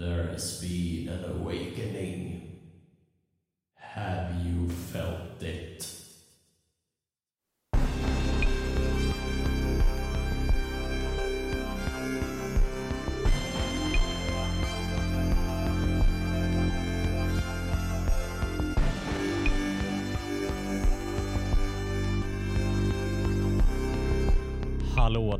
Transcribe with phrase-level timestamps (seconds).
[0.00, 2.49] There has been an awakening.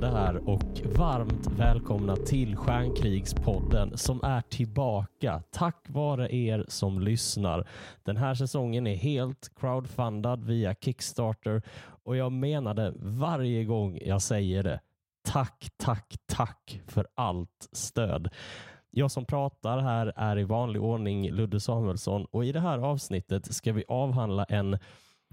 [0.01, 7.69] Där och varmt välkomna till Stjärnkrigspodden som är tillbaka tack vare er som lyssnar.
[8.03, 11.63] Den här säsongen är helt crowdfundad via Kickstarter
[12.05, 14.81] och jag menar det varje gång jag säger det.
[15.23, 18.29] Tack, tack, tack för allt stöd.
[18.91, 23.55] Jag som pratar här är i vanlig ordning Ludde Samuelsson och i det här avsnittet
[23.55, 24.79] ska vi avhandla en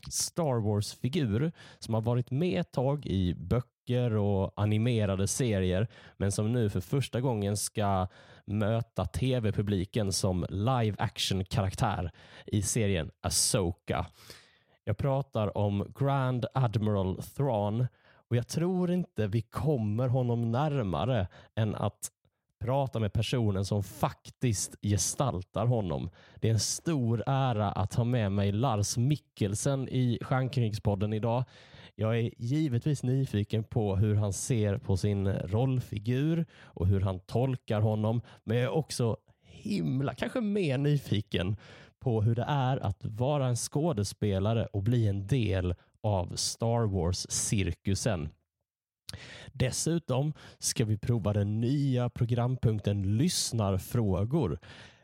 [0.10, 6.54] Star Wars-figur som har varit med ett tag i böcker och animerade serier men som
[6.54, 8.08] nu för första gången ska
[8.46, 12.12] möta tv-publiken som live action-karaktär
[12.46, 14.06] i serien Asoka.
[14.84, 17.88] Jag pratar om Grand Admiral Thrawn
[18.30, 22.12] och jag tror inte vi kommer honom närmare än att
[22.60, 26.10] prata med personen som faktiskt gestaltar honom.
[26.36, 31.44] Det är en stor ära att ha med mig Lars Mikkelsen i Stjärnkrigspodden idag.
[31.96, 37.82] Jag är givetvis nyfiken på hur han ser på sin rollfigur och hur han tolkar
[37.82, 41.58] honom, men jag är också himla, kanske mer nyfiken
[42.00, 48.30] på hur det är att vara en skådespelare och bli en del av Star Wars-cirkusen.
[49.54, 54.60] Dessutom ska vi prova den nya programpunkten Lyssnarfrågor.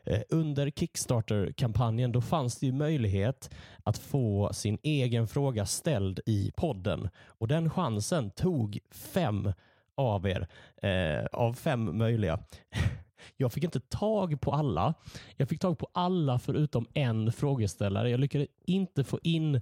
[0.06, 3.50] Eh, under Kickstarter-kampanjen då fanns det ju möjlighet
[3.82, 9.52] att få sin egen fråga ställd i podden och den chansen tog fem
[9.94, 10.48] av er,
[10.82, 12.38] eh, av fem möjliga.
[13.36, 14.94] Jag fick inte tag på alla.
[15.36, 18.10] Jag fick tag på alla förutom en frågeställare.
[18.10, 19.54] Jag lyckades inte få in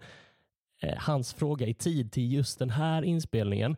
[0.83, 3.77] eh, hans fråga i tid till just den här inspelningen.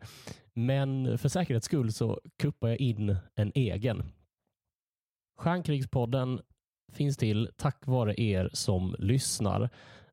[0.55, 4.03] Men för säkerhets skull så kuppar jag in en egen.
[5.37, 6.41] Stjärnkrigspodden
[6.91, 9.69] finns till tack vare er som lyssnar.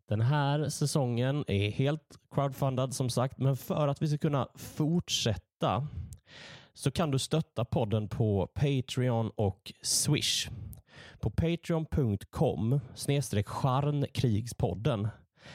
[0.09, 5.89] Den här säsongen är helt crowdfundad som sagt, men för att vi ska kunna fortsätta
[6.75, 10.49] så kan du stötta podden på Patreon och Swish.
[11.21, 15.09] På patreon.com snedstreck charnkrigspodden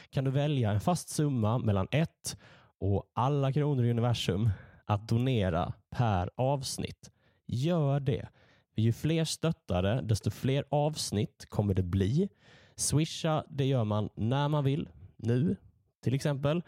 [0.10, 2.38] kan du välja en fast summa mellan 1
[2.80, 4.50] och alla kronor i universum
[4.88, 7.12] att donera per avsnitt.
[7.46, 8.28] Gör det.
[8.76, 12.30] Ju fler stöttare, desto fler avsnitt kommer det bli.
[12.76, 14.90] Swisha, det gör man när man vill.
[15.18, 15.56] Nu,
[16.04, 16.64] till exempel.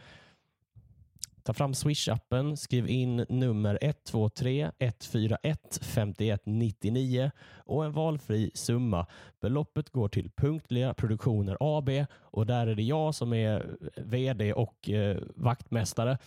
[1.43, 9.05] Ta fram Swish-appen, skriv in nummer 123 141 5199 och en valfri summa.
[9.41, 14.89] Beloppet går till Punktliga Produktioner AB och där är det jag som är vd och
[14.89, 16.17] eh, vaktmästare.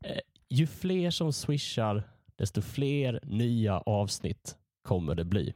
[0.00, 0.18] Eh,
[0.48, 2.02] ju fler som swishar,
[2.36, 5.54] desto fler nya avsnitt kommer det bli.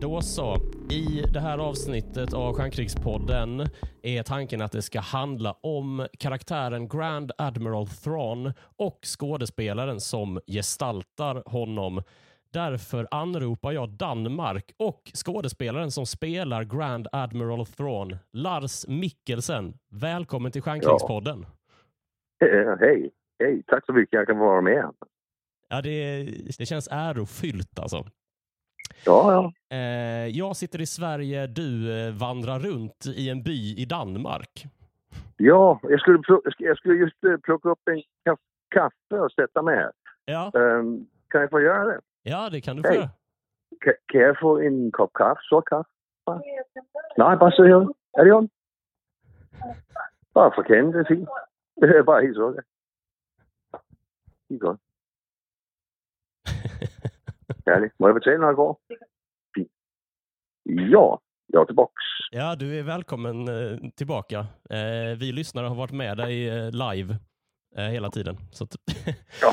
[0.00, 0.56] Då så.
[0.90, 3.68] I det här avsnittet av Stjärnkrigspodden
[4.02, 11.42] är tanken att det ska handla om karaktären Grand Admiral Thrawn och skådespelaren som gestaltar
[11.46, 12.02] honom.
[12.52, 19.74] Därför anropar jag Danmark och skådespelaren som spelar Grand Admiral Thrawn, Lars Mikkelsen.
[19.90, 21.46] Välkommen till Stjärnkrigspodden.
[22.44, 24.90] Eh, Hej, hej, tack så mycket jag kan vara med.
[25.68, 26.24] Ja, det,
[26.58, 28.04] det känns ärofyllt alltså.
[29.04, 29.32] Ja,
[29.68, 29.76] ja.
[29.76, 34.64] Eh, jag sitter i Sverige, du eh, vandrar runt i en by i Danmark.
[35.36, 36.22] Ja, jag skulle,
[36.58, 38.38] jag skulle just plocka upp en kaff,
[38.74, 39.92] kaffe och sätta mig här.
[40.24, 42.00] Ja, Ehm, kan jag få göra det?
[42.22, 43.10] Ja det kan du få göra.
[43.80, 45.40] Kan, kan jag få en kopp kaffe?
[45.48, 45.90] Svart kaffe?
[46.26, 46.42] Bara?
[47.16, 47.88] Nej, bara så här.
[48.18, 48.48] Är det on?
[50.34, 51.28] Bara för kendt, det är fint.
[51.74, 52.50] Det är bara helt så.
[54.48, 54.80] Det är godt.
[57.66, 57.98] Härligt.
[57.98, 58.76] Må jag betala när jag går?
[60.62, 62.02] Ja, jag är tillbaks.
[62.30, 64.38] Ja, du är välkommen eh, tillbaka.
[64.70, 67.16] Eh, vi lyssnare har varit med dig eh, live
[67.76, 68.36] hela tiden.
[68.52, 68.76] Så att,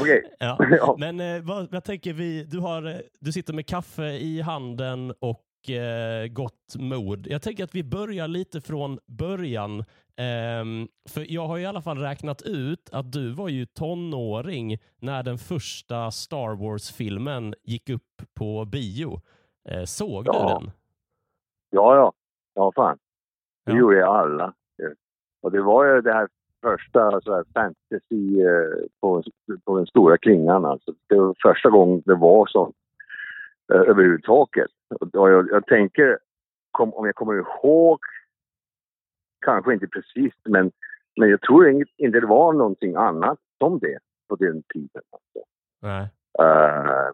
[0.01, 0.31] Okej.
[0.39, 0.95] ja.
[0.99, 5.13] Men eh, vad, jag tänker, vi, du, har, eh, du sitter med kaffe i handen
[5.19, 7.27] och eh, gott mod.
[7.27, 9.83] Jag tänker att vi börjar lite från början.
[10.17, 15.23] Ehm, för jag har i alla fall räknat ut att du var ju tonåring när
[15.23, 19.21] den första Star Wars-filmen gick upp på bio.
[19.69, 20.59] Eh, såg du Ja.
[20.59, 20.71] den?
[21.69, 22.13] Ja, ja.
[22.55, 22.97] Ja, fan.
[23.65, 23.77] Det Ja.
[23.77, 24.53] gjorde jag alla.
[25.41, 26.27] Och det var ju det här
[26.65, 29.23] första så här, fantasy eh, på,
[29.65, 30.65] på den stora klingan.
[30.65, 30.93] Alltså.
[31.09, 32.73] Det var första gången det var så
[33.73, 34.71] eh, överhuvudtaget.
[35.13, 36.17] Och jag, jag tänker,
[36.71, 37.99] kom, om jag kommer ihåg,
[39.45, 40.71] kanske inte precis, men,
[41.19, 43.97] men jag tror inte, inte det var någonting annat som det
[44.29, 45.03] på den tiden.
[45.11, 45.39] Alltså.
[45.81, 46.07] Nej.
[46.39, 47.09] Eh,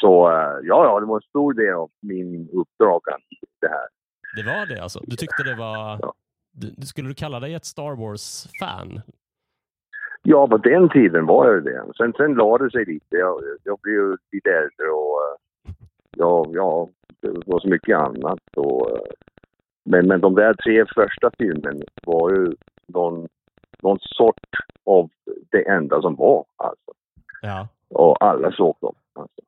[0.00, 3.00] så eh, ja, ja, det var en stor del av min uppdrag
[3.60, 3.88] det här.
[4.36, 5.00] Det var det alltså?
[5.06, 5.98] Du tyckte det var...
[6.02, 6.14] Ja.
[6.84, 9.00] Skulle du kalla dig ett Star Wars-fan?
[10.22, 11.84] Ja, på den tiden var jag det.
[11.96, 13.16] Sen, sen lade det sig lite.
[13.16, 15.74] Jag, jag blev ju lite äldre och eh,
[16.16, 16.88] ja, ja,
[17.20, 18.40] det var så mycket annat.
[18.56, 19.02] Och, eh,
[19.84, 22.54] men, men de där tre första filmerna var ju
[22.86, 23.28] någon,
[23.82, 24.50] någon sort
[24.84, 25.10] av
[25.50, 26.44] det enda som var.
[26.56, 26.92] Alltså.
[27.42, 28.94] Ja, Och alla såg dem.
[29.12, 29.40] Alltså.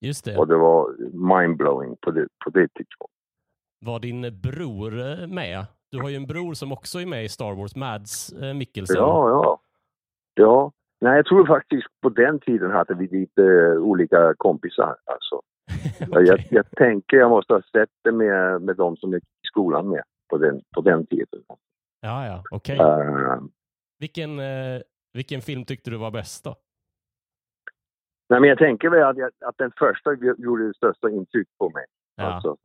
[0.00, 0.36] just det.
[0.36, 0.94] Och det var
[1.36, 3.16] mindblowing på det, på det tidspunkten.
[3.80, 5.66] Var din bror eh, med?
[5.90, 8.96] Du har ju en bror som också är med i Star Wars, Mads eh, Mikkelsen.
[8.96, 9.60] Ja, ja.
[10.34, 10.72] Ja.
[11.00, 14.96] Nej, jag tror faktiskt på den tiden hade vi lite eh, olika kompisar.
[15.04, 15.40] Alltså.
[16.10, 16.26] Okej.
[16.26, 19.88] jag, jag tänker jag måste ha sett det med, med de som gick i skolan
[19.88, 21.42] med på den, på den tiden.
[22.00, 22.78] Ja, ja, okej.
[22.78, 23.40] Eh,
[23.98, 24.80] Vilken, eh,
[25.12, 26.56] vilken film tyckte du var bäst då?
[28.28, 31.70] nej, men jag tänker väl att, jag, att den första gjorde det största intryck på
[31.70, 31.84] mig.
[32.16, 32.56] Ja, Alltså,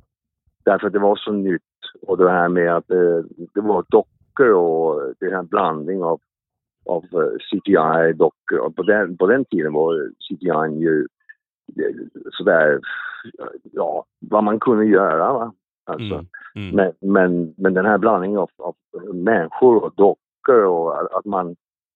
[0.65, 1.61] därför att det var så nytt.
[2.01, 3.19] Och det här med att eh,
[3.53, 6.19] det var dockor och det här blandning av,
[6.85, 8.57] av eh, CGI-dockor.
[8.59, 11.07] Och på den, på den tiden var CGI ju
[11.79, 11.95] eh,
[12.31, 12.79] sådär,
[13.71, 15.33] ja, vad man kunde göra.
[15.33, 15.53] Va?
[15.85, 16.25] Alltså,
[16.55, 16.75] Mm, mm.
[16.99, 18.75] men, men, men den här blandningen av, av
[19.13, 21.55] människor och dockor och att- man,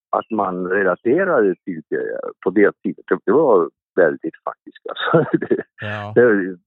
[0.10, 4.78] att man relaterade till det på det tiden, det, det var väldigt faktiskt.
[4.90, 5.38] Alltså.
[5.48, 6.12] Det, ja.
[6.16, 6.58] det,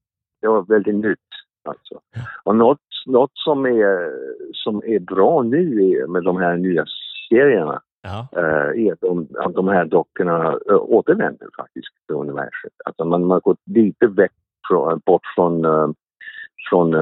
[0.40, 1.27] det var väldigt nytt.
[1.68, 2.00] Alltså.
[2.44, 4.12] Och något, något som, är,
[4.52, 6.84] som är bra nu med de här nya
[7.28, 8.28] serierna ja.
[8.32, 12.70] eh, är att de, att de här dockorna eh, återvänder faktiskt till universum.
[12.84, 14.32] Alltså man, man har gått lite väck
[14.68, 15.88] från, bort från, eh,
[16.70, 16.94] från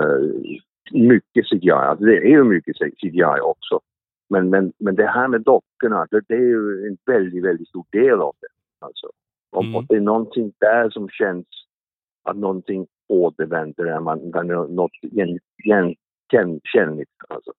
[0.93, 1.71] mycket CGI.
[1.71, 3.81] Alltså det är ju mycket CGI också.
[4.31, 7.85] Men, men, men det här med dockorna, det, det är ju en väldigt, väldigt stor
[7.93, 8.87] del av det.
[8.87, 9.07] Alltså.
[9.53, 9.77] Om Mm.
[9.77, 11.47] och det är någonting där som känns
[12.25, 17.11] att någonting återvänder, man, är något igen- igenkännligt.
[17.29, 17.53] Alltså.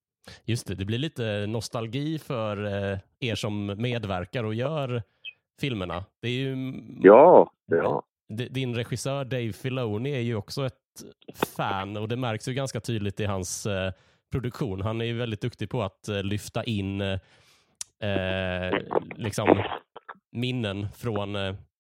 [0.46, 5.04] Just det, det blir lite nostalgi för eh, er som medverkar och gör
[5.62, 6.06] filmerna.
[6.22, 8.04] Det är ju, Ja, ja.
[8.30, 10.74] Din regissör Dave Filoni är ju också ett
[11.58, 13.92] fan och det märks ju ganska tydligt i hans eh,
[14.32, 14.82] produktion.
[14.82, 17.20] Han är ju väldigt duktig på att eh, lyfta in eh,
[19.16, 19.64] liksom
[20.32, 21.36] minnen från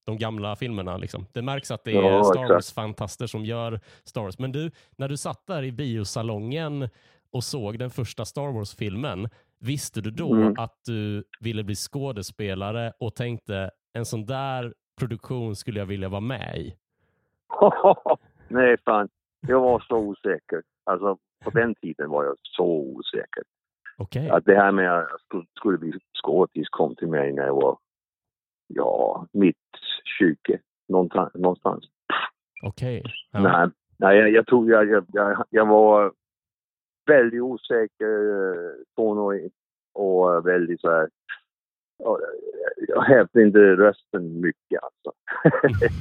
[0.07, 0.97] de gamla filmerna.
[0.97, 1.25] Liksom.
[1.33, 2.47] Det märks att det är Ja, Star.
[2.49, 4.39] Wars-fantaster som gör Star Wars.
[4.39, 6.89] Men du, när du satt där i biosalongen
[7.31, 10.53] och såg den första Star Wars-filmen, visste du då Mm.
[10.57, 16.21] att du ville bli skådespelare och tänkte en sån där produktion skulle jag vilja vara
[16.21, 16.75] med i?
[18.47, 19.09] Nej, fan.
[19.47, 20.61] Jag var så osäker.
[20.83, 23.43] Alltså, på den tiden var jag så osäker.
[23.97, 24.29] Okej.
[24.29, 25.93] Att det här med att jag skulle, skulle bli
[26.23, 27.77] skådis kom till mig när jag var,
[28.67, 29.55] ja, mitt
[30.19, 30.59] 20.
[30.87, 31.33] Någonstans.
[31.33, 31.83] någonstans.
[32.63, 33.03] Okej.
[33.31, 33.39] Ja.
[33.39, 36.13] Nej, nej jag, jag tror jag, jag, jag, jag var
[37.07, 38.17] väldigt osäker
[38.95, 39.49] tonåring
[39.93, 41.09] och väldigt så här,
[42.03, 42.19] ja,
[42.87, 45.11] jag hävde inte rösten mycket alltså.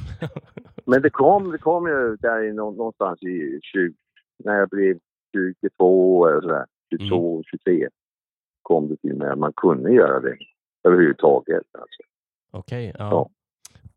[0.85, 3.93] Men det kom, det kom ju där i nå- någonstans i 20,
[4.43, 4.99] när jag blev
[5.61, 7.89] 22 eller sådär, 22, 23
[8.61, 10.37] kom det till mig att man kunde göra det
[10.83, 11.63] överhuvudtaget.
[11.71, 12.03] Alltså.
[12.51, 13.29] Okej, ja.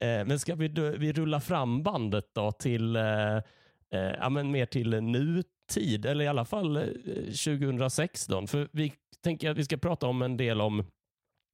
[0.01, 0.07] Ja.
[0.07, 3.43] Eh, men ska vi, vi rulla fram bandet då till, eh, eh,
[4.21, 6.85] ja, men mer till nutid, eller i alla fall eh,
[7.25, 8.47] 2016?
[8.47, 8.93] För vi
[9.25, 10.81] tänker att vi ska prata om en del om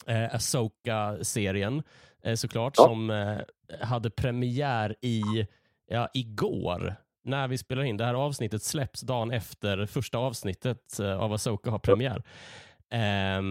[0.06, 1.82] eh, Asoka-serien
[2.22, 2.84] eh, såklart, Ja.
[2.84, 3.38] som eh,
[3.80, 5.22] hade premiär i,
[5.86, 7.96] ja, igår när vi spelar in.
[7.96, 12.22] Det här avsnittet släpps dagen efter första avsnittet eh, av Asoka har premiär.
[12.90, 13.42] Eh,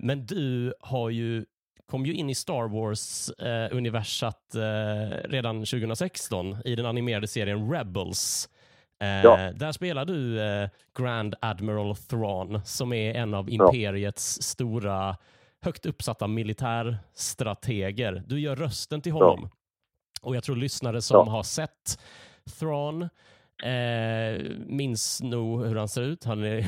[0.00, 1.44] men du har ju
[1.90, 8.48] kom ju in i Star Wars-universat eh, redan 2016 i den animerade serien Rebels.
[9.00, 9.52] Eh, Ja.
[9.52, 15.16] Där spelar du eh, Grand Admiral Thrawn som är en av imperiets stora
[15.62, 18.22] högt uppsatta militärstrateger.
[18.26, 19.48] Du gör rösten till honom.
[20.22, 21.32] Och jag tror lyssnare som Ja.
[21.32, 21.98] har sett
[22.58, 23.02] Thrawn
[23.62, 26.24] eh, minns nog hur han ser ut.
[26.24, 26.66] Han är,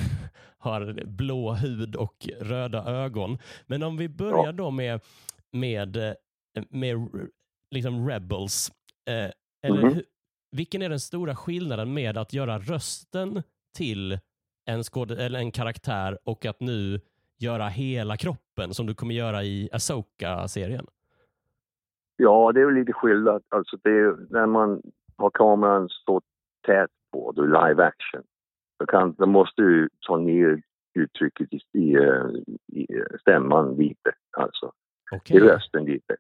[0.59, 3.39] har blå hud och röda ögon.
[3.67, 4.53] Men om vi börjar Ja.
[4.53, 5.01] då med,
[5.53, 6.13] med, eh,
[6.71, 7.09] med
[7.71, 8.71] liksom Rebels.
[9.09, 9.31] Eh,
[9.71, 9.93] eller Mhm.
[9.95, 10.05] hu-
[10.51, 13.43] vilken är den stora skillnaden med att göra rösten
[13.77, 14.19] till
[14.67, 17.01] en, skåd- eller en karaktär och att nu
[17.39, 20.87] göra hela kroppen som du kommer göra i Asoka-serien?
[22.17, 23.43] Ja, det är väl lite skillnad.
[23.49, 24.83] Alltså det är, när man
[25.17, 26.21] har kameran så
[26.67, 28.23] tät på, då live action,
[29.19, 30.63] då måste du ta ner
[30.95, 31.97] uttrycket i, i,
[32.73, 32.89] i
[33.21, 34.73] stämman lite, alltså
[35.13, 35.37] Okej.
[35.37, 36.17] i rösten lite.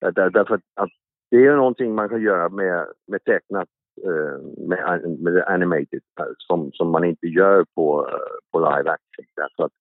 [0.00, 0.90] Där, där, därför att,
[1.30, 3.68] det är någonting man kan göra med, med tecknat,
[4.04, 9.24] eh, med, med animated, eh, som, som man inte gör på, eh, på live action.
[9.36, 9.72] Därför att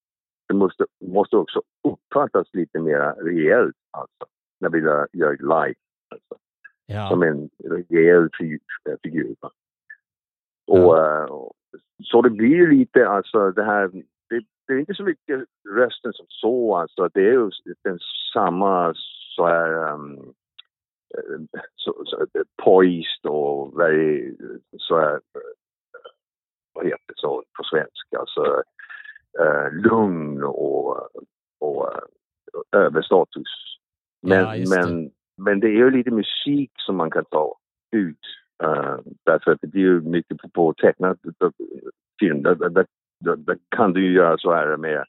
[0.48, 4.26] det måste, måste också uppfattas lite mer reellt, alltså,
[4.60, 5.76] när vi gör, gör live.
[6.10, 6.36] Alltså
[6.88, 7.10] Ja.
[7.10, 8.30] som en rejäl
[9.04, 9.36] figur.
[10.68, 11.55] och, eh, och,
[12.16, 13.88] så det blir ju lite, alltså det här,
[14.30, 17.50] det, det är inte så mycket rösten som så, alltså det är ju
[17.84, 18.00] den
[18.34, 18.94] samma
[19.36, 20.34] så här um,
[21.76, 22.28] så, så,
[22.64, 24.36] poised och very,
[24.78, 25.22] så här, eh,
[26.74, 28.64] vad heter det så på svenska, alltså
[29.40, 31.10] eh, lugn och,
[31.60, 33.78] och uh, överstatus.
[34.22, 37.58] Men, Ja, men, men det är ju lite musik som man kan ta
[37.92, 38.26] ut.
[38.64, 41.50] Uh, därför att det ju mycket på, på tecknad uh,
[42.20, 42.44] film.
[42.44, 42.86] Där, där,
[43.20, 45.06] där, där, kan du ju göra så här med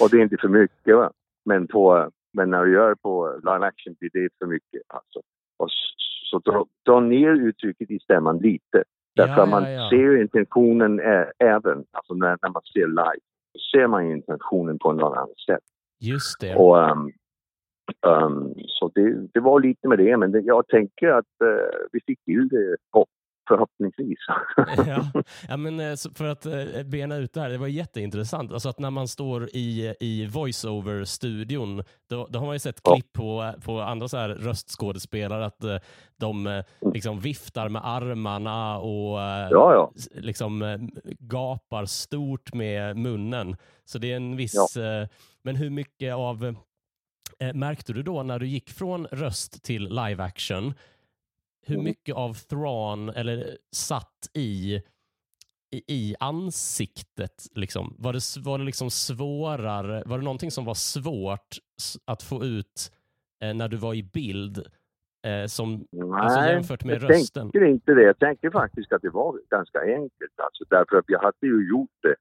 [0.00, 0.96] och det är inte för mycket.
[0.96, 1.12] Va?
[1.44, 4.82] Men, på, men när du gör på live action blir det för mycket.
[4.86, 5.20] Alltså.
[5.56, 5.68] Och
[6.30, 8.84] så dra, dra ner uttrycket i stämman lite.
[9.16, 9.90] Därför Ja, man ja, ja.
[9.90, 13.24] ser intentionen ä, även, alltså när, när man ser live,
[13.72, 15.64] ser man intentionen på något annat sätt.
[16.00, 16.56] Just det.
[16.56, 17.10] Och, ehm,
[18.06, 22.00] ehm, så det, det var lite med det, men det, jag tänker att eh, vi
[22.06, 23.08] fick till det hopp,
[23.48, 24.18] förhoppningsvis.
[24.86, 25.22] ja.
[25.48, 28.52] ja, men eh, för att eh, bena ut det här, det var jätteintressant.
[28.52, 32.94] Alltså att när man står i, i voiceover-studion, då, då har man ju sett Ja.
[32.94, 35.64] klipp på, på andra så här röstskådespelare, att
[36.20, 39.18] de eh, liksom viftar med armarna och
[39.50, 39.92] ja, ja.
[40.14, 43.56] liksom gapar stort med munnen.
[43.84, 44.76] Så det är en viss...
[45.42, 46.54] Men hur mycket av...
[47.40, 50.74] eh, Märkte du då när du gick från röst till live action,
[51.66, 51.84] hur Mm.
[51.84, 54.74] mycket av Thrawn eller satt i,
[55.70, 57.46] i, i ansiktet?
[57.54, 57.94] Liksom?
[57.98, 60.02] Var, det, var det liksom svårare?
[60.06, 61.56] Var det någonting som var svårt
[62.04, 62.92] att få ut
[63.44, 64.58] eh, när du var i bild?
[65.26, 67.50] Eh, som, alltså Nej, jämfört med jag rösten?
[67.50, 68.02] tänker inte det.
[68.02, 70.36] Jag tänker faktiskt att det var ganska enkelt.
[70.46, 72.14] Alltså, därför att jag hade ju gjort det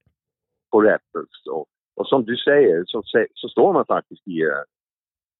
[0.71, 1.45] på Rebels.
[1.51, 4.63] Och, och som du säger så, så står man faktiskt i, eh,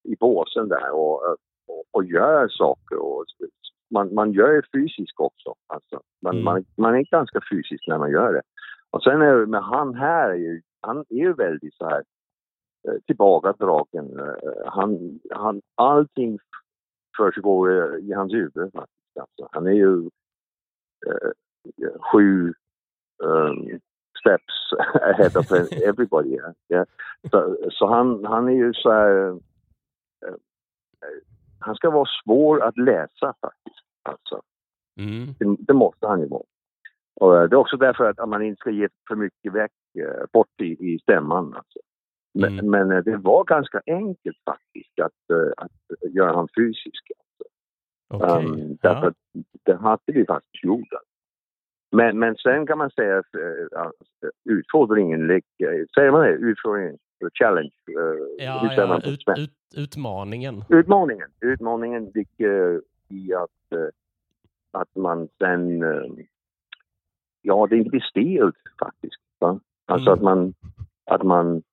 [0.03, 1.24] i båsen där och,
[1.68, 2.98] och, och gör saker.
[2.98, 3.25] Och,
[3.91, 5.53] man, man gör det fysiskt också.
[5.68, 6.44] Alltså, man, Mm.
[6.46, 8.41] man, man är ganska fysisk när man gör det.
[8.91, 12.03] Och sen är med han här, är ju, han är ju väldigt så här
[12.88, 14.20] eh, tillbakadragen.
[14.20, 16.39] Eh, Han, han, allting
[17.18, 19.18] försiggår i- i hans huvud faktiskt.
[19.20, 20.10] Alltså, han är ju
[21.08, 21.29] eh,
[22.12, 22.53] sju
[23.24, 23.79] um,
[24.20, 25.51] steps ahead of
[25.84, 26.38] everybody.
[26.70, 26.86] Yeah.
[27.32, 29.39] Så, så han, han är ju så här...
[31.60, 33.86] han ska vara svår att läsa faktiskt.
[34.03, 34.41] Alltså,
[35.00, 35.34] Mm.
[35.39, 36.44] det, det måste han ju vara.
[37.15, 40.25] Och eh, det är också därför att man inte ska ge för mycket väck, eh,
[40.34, 41.53] bort i, i stämman.
[41.53, 41.79] Alltså.
[42.34, 42.72] Men, Mm.
[42.72, 47.12] men eh, det var ganska enkelt faktiskt att, att göra han fysisk.
[48.13, 48.46] Okej.
[48.46, 49.08] Um, därför ja.
[49.08, 50.88] att det hade vi faktiskt gjort.
[51.91, 53.91] Men, men sen kan man säga att uh,
[54.50, 55.41] utfordringen
[55.96, 56.32] säger man det?
[56.32, 56.98] Utfordringen,
[57.34, 60.64] challenge, eh, Ja, ja, ut, ut, utmaningen.
[60.70, 63.88] Utmaningen, utmaningen ligger i att, eh,
[64.72, 66.26] att man sen, eh,
[67.42, 69.22] ja det inte blir stelt faktiskt.
[69.40, 69.60] Va?
[69.86, 70.14] Alltså Mm.
[70.20, 70.54] att man,
[71.06, 71.64] att man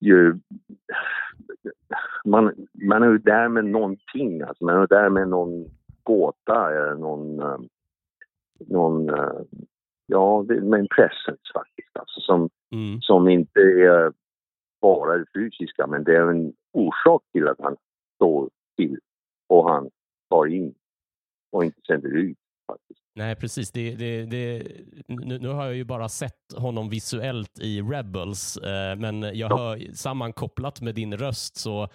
[0.00, 0.34] ju,
[2.24, 5.66] man, man är ju där med någonting, alltså man är där med någon
[6.02, 7.58] gåta eller någon, eh,
[8.68, 9.40] någon eh,
[10.06, 13.00] ja, med en presence faktiskt, alltså som, Mm.
[13.00, 14.12] som inte är
[14.82, 17.76] bara det fysiska, men det är en orsak till att han
[18.16, 18.98] står still
[19.48, 19.90] och han
[20.30, 20.74] tar in
[21.52, 22.38] och inte sänder ut.
[22.66, 23.00] Faktiskt.
[23.14, 23.70] Nej, precis.
[23.72, 24.62] Det, det, det,
[25.06, 29.56] nu, nu har jag ju bara sett honom visuellt i Rebels, eh, men jag Ja.
[29.58, 31.88] hör sammankopplat med din röst så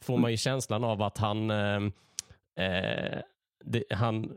[0.00, 1.76] får man ju känslan av att han, eh,
[2.66, 3.18] eh,
[3.64, 4.36] det, han,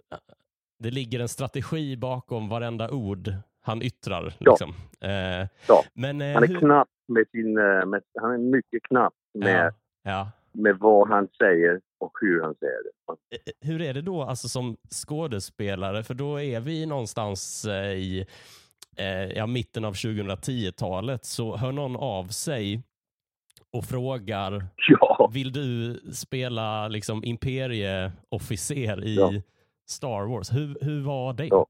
[0.80, 4.34] det ligger en strategi bakom varenda ord han yttrar.
[4.40, 4.52] Ja.
[4.52, 4.74] Liksom.
[5.02, 5.84] Eh, Ja.
[5.94, 9.66] Men, eh, Han är hur- knapp med sin, eh, med, han är mycket knapp med,
[9.66, 9.72] Ja,
[10.12, 10.32] ja.
[10.52, 12.90] med vad han säger och hur han säger det.
[13.36, 16.04] Eh, Hur är det då alltså som skådespelare?
[16.04, 18.26] För då är vi någonstans eh, i
[18.98, 22.82] eh, ja, mitten av 2010-talet så hör någon av sig
[23.74, 29.32] och frågar Ja, vill du spela liksom imperieofficer i Ja.
[29.90, 30.54] Star Wars?
[30.54, 31.46] Hur, hur var det?
[31.46, 31.66] Ja.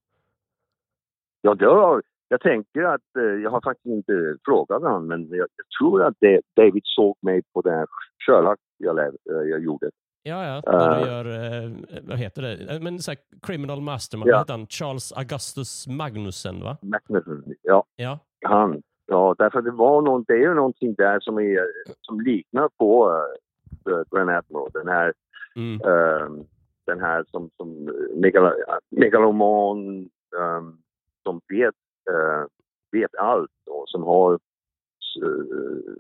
[1.41, 5.47] ja det, var, jag tänker att, eh, jag har faktiskt inte frågat honom, men jag,
[5.79, 7.87] tror att det, David såg mig på den här
[8.25, 9.89] Sherlock jag, eh, jag gjorde.
[10.23, 11.07] Ja, ja, när du Eh.
[11.07, 11.25] gör,
[11.65, 11.71] eh,
[12.03, 14.33] vad heter det, men så här, criminal mastermind, Ja.
[14.33, 14.67] vad heter han?
[14.67, 16.77] Charles Augustus Magnussen, va?
[16.81, 17.43] Magnuson.
[17.61, 18.81] Ja, Ja, han.
[19.05, 21.61] Ja, därför det var någon, det är ju någonting där som, är,
[22.01, 23.09] som liknar på
[23.89, 24.69] uh, Grand Admiral.
[24.73, 25.13] Den här,
[25.55, 25.81] mm.
[25.81, 26.43] eh,
[26.85, 28.51] den här som, som megalo,
[28.89, 29.99] megaloman,
[30.37, 30.61] eh,
[31.23, 31.75] som vet,
[32.09, 32.43] eh,
[32.91, 35.93] vet allt och som har eh,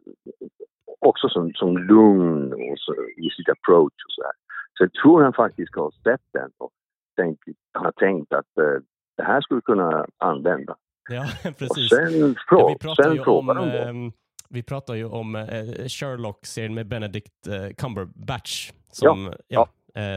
[0.99, 4.31] också som, som lugn och så, i sitt approach och så här.
[4.73, 6.71] Så jag tror han faktiskt har sett den och
[7.15, 7.43] tänkt,
[7.73, 8.81] har tänkt att eh,
[9.17, 10.75] det här skulle kunna använda.
[11.09, 11.89] ja Och precis.
[11.89, 13.77] sen, Ja, frå, vi pratar sen ju om, frågar de då.
[13.77, 14.11] ehm,
[14.49, 15.43] vi pratar ju om eh,
[15.87, 18.71] Sherlock-serien med Benedict eh, Cumberbatch.
[18.91, 19.61] Som, ja.
[19.61, 19.67] eh,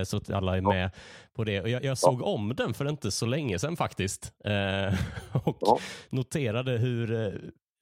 [0.04, 0.68] så att alla är Ja.
[0.68, 0.90] med
[1.36, 1.60] på det.
[1.60, 4.32] Och jag, jag såg om den för inte så länge sedan faktiskt.
[4.44, 4.94] Eh,
[5.46, 5.78] och Ja.
[6.10, 7.32] noterade hur eh,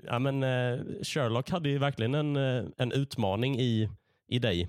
[0.03, 3.89] ja, men, eh, Sherlock hade ju verkligen en, eh, en utmaning i,
[4.29, 4.69] i dig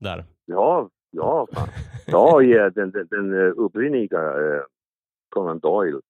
[0.00, 0.24] där.
[0.46, 1.68] Ja, ja, fan.
[2.06, 4.62] Ja, ja den, den, den eh, uppriktiga eh,
[5.34, 6.00] Conan Doyle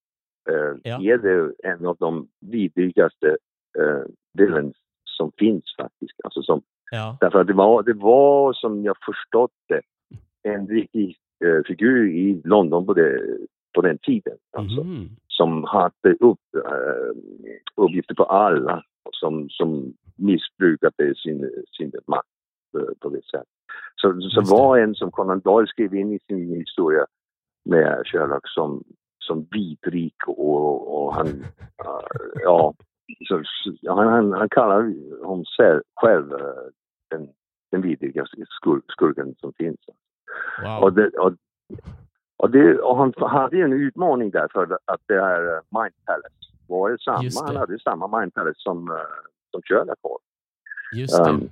[0.50, 0.96] eh, Ja.
[1.02, 3.36] är det en av de vidrigaste
[3.78, 4.02] eh,
[4.32, 6.20] villains som finns faktiskt.
[6.24, 6.62] Alltså som,
[6.92, 9.80] Ja, därför att det var, det var som jag förstått det
[10.42, 13.20] en riktig eh, figur i London på, det,
[13.74, 14.36] på den tiden.
[14.56, 15.08] Alltså, Mhm.
[15.28, 17.12] Som hade upp, eh,
[17.76, 18.82] uppgifter på alla
[19.12, 22.28] som, som missbrukade sin, sin makt
[22.78, 23.48] eh, på det sättet.
[23.96, 24.56] Så, så Just det.
[24.56, 27.06] var en som Conan Doyle skrev in i sin historia
[27.64, 28.84] med Sherlock som,
[29.18, 32.08] som vidrig och, och han, eh,
[32.42, 32.74] ja,
[33.28, 33.42] så,
[33.88, 34.82] han, han, han kallar
[35.24, 36.66] honom själv, själv eh,
[37.10, 37.28] den,
[37.70, 39.80] den vidrigaste skur, skurken som finns.
[40.62, 40.82] Wow.
[40.82, 41.32] Och, det, och,
[42.36, 45.94] och, det, och han hade ju en utmaning där för att det här eh, Mind
[46.04, 47.46] Palace var det samma.
[47.46, 48.96] Han hade samma Mind Palace som, uh,
[49.50, 50.18] som Sherlock har.
[50.92, 51.30] Just det.
[51.30, 51.50] um,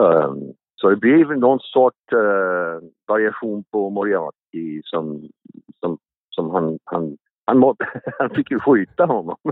[0.00, 5.28] Um, så det blev någon sorts eh, variation på Moriarty som,
[5.80, 5.98] som,
[6.30, 7.76] som han, han, han, må,
[8.18, 9.36] han fick ju skjuta honom.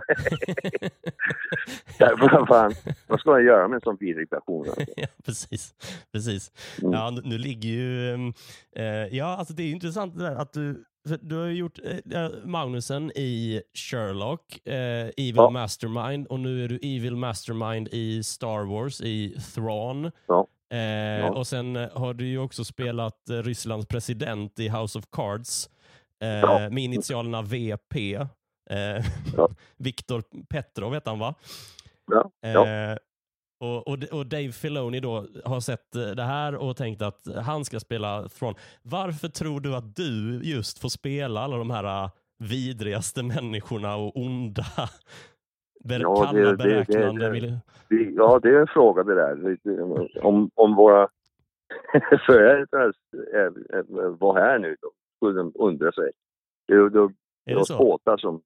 [1.99, 2.75] Därför fan,
[3.07, 4.67] vad ska man göra med en sån vidrig person?
[4.69, 4.85] Alltså?
[4.97, 5.75] ja, precis.
[6.13, 6.53] precis.
[6.83, 6.93] Mm.
[6.93, 8.15] Ja, nu, ligger ju...
[8.15, 8.33] ehm,
[8.77, 10.85] Eh, ja, alltså det är intressant det där att du...
[11.21, 11.79] Du har gjort
[12.13, 14.75] eh, Magnusen i Sherlock, eh,
[15.17, 15.51] Evil Ja.
[15.51, 20.11] Mastermind och nu är du Evil Mastermind i Star Wars, i Thrawn.
[20.27, 20.47] Ja.
[20.73, 20.79] Eh,
[21.21, 21.31] Ja.
[21.31, 25.71] Och sen eh, har du ju också spelat eh, Rysslands president i House of Cards
[26.25, 28.15] eh, med initialerna VP.
[28.71, 29.05] Eh,
[29.37, 29.49] Ja.
[29.77, 31.35] Viktor Petrov heter han va?
[32.13, 32.67] Ja, ja.
[32.67, 32.97] Eh,
[33.61, 37.65] och, och, och Dave Filoni då har sett eh, det här och tänkt att han
[37.65, 38.55] ska spela Thrawn.
[38.83, 44.17] Varför tror du att du just får spela alla de här eh, vidrigaste människorna och
[44.17, 44.65] onda,
[45.85, 47.25] ber, Ja, det- kalla, det- det- beräknande?
[47.25, 47.59] det- vill-
[47.89, 49.59] Det- Ja, det är en fråga det där.
[49.65, 51.09] Det- Om, om våra
[52.27, 52.93] föräldrar
[53.35, 54.91] eh, var här nu, då
[55.25, 56.11] skulle de undra sig.
[56.69, 57.11] Det, då, Är
[57.45, 57.99] det de så?
[58.19, 58.43] som,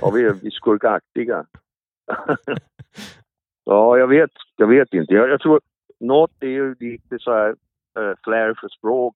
[0.00, 1.46] ja vi är vi är skurkaktiga.
[3.64, 5.14] ja, jag vet, jag vet inte.
[5.14, 5.60] Jag, jag tror
[6.00, 7.50] något är ju lite så här
[7.98, 9.14] uh, flair för språk.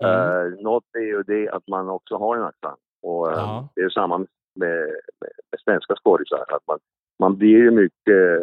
[0.00, 0.20] Mm.
[0.20, 2.80] Uh, något är ju det att man också har en accent.
[3.02, 3.68] Och eh, Ja.
[3.74, 6.44] det är samma med, med, med svenska skådisar.
[6.48, 6.78] Att man,
[7.18, 8.42] man blir ju mycket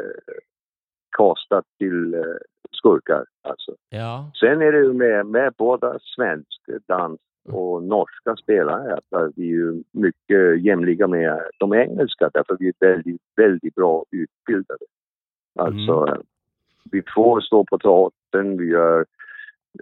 [1.18, 2.24] kastat till
[2.72, 3.26] skurkar.
[3.42, 3.76] Alltså.
[3.90, 9.44] Ja, Sen är det ju med, med båda svensk dans och norska spelare att vi
[9.44, 14.86] är ju mycket jämlika med de engelska därför vi är väldigt, väldigt bra utbildade.
[15.56, 16.24] Alltså,
[16.92, 19.06] vi får stå på teatern, vi gör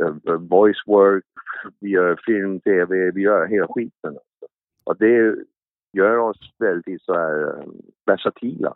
[0.01, 1.25] eh, voice work,
[1.79, 4.17] vi gör film, tv, vi gör hela skiten.
[4.83, 5.35] Och det
[5.93, 7.63] gör oss väldigt så här eh,
[8.05, 8.75] versatila.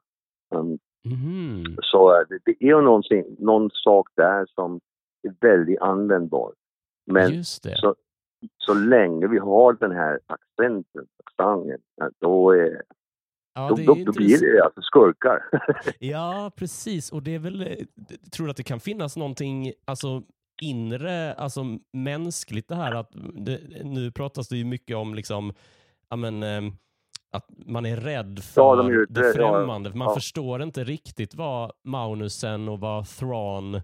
[0.56, 1.78] Um, Mhm.
[1.82, 4.80] så eh, det, är någonting, någon sak där som
[5.24, 6.54] är väldigt användbar.
[7.06, 7.78] Men just det.
[7.78, 7.96] så,
[8.58, 11.80] så länge vi har den här accenten, accenten,
[12.20, 12.82] då, är,
[13.54, 15.40] ja, då, då, då blir det alltså skurkar.
[16.00, 17.12] Ja, precis.
[17.12, 17.86] Och det är väl, eh,
[18.32, 20.24] tror du att det kan finnas någonting alltså,
[20.62, 21.62] inre, alltså
[21.94, 25.54] mänskligt det här att, det, nu pratas det ju mycket om liksom,
[26.10, 26.62] ja men, eh,
[27.32, 29.54] att man är rädd för Ja, de är det rädda, ja.
[29.54, 29.90] främmande.
[29.96, 30.14] Man Ja.
[30.16, 33.82] förstår inte riktigt var Magnusen och var Thrawn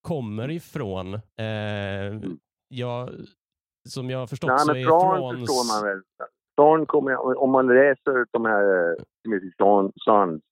[0.00, 1.14] kommer ifrån.
[1.14, 2.20] Eh,
[2.68, 3.10] jag,
[3.90, 5.38] som jag har förstått Nej, så men är Thrawn Thrawns...
[5.40, 6.02] förstår man väl.
[6.56, 10.42] Thrawn kommer, om man läser de här eh, Timothy Thrawn- Zahns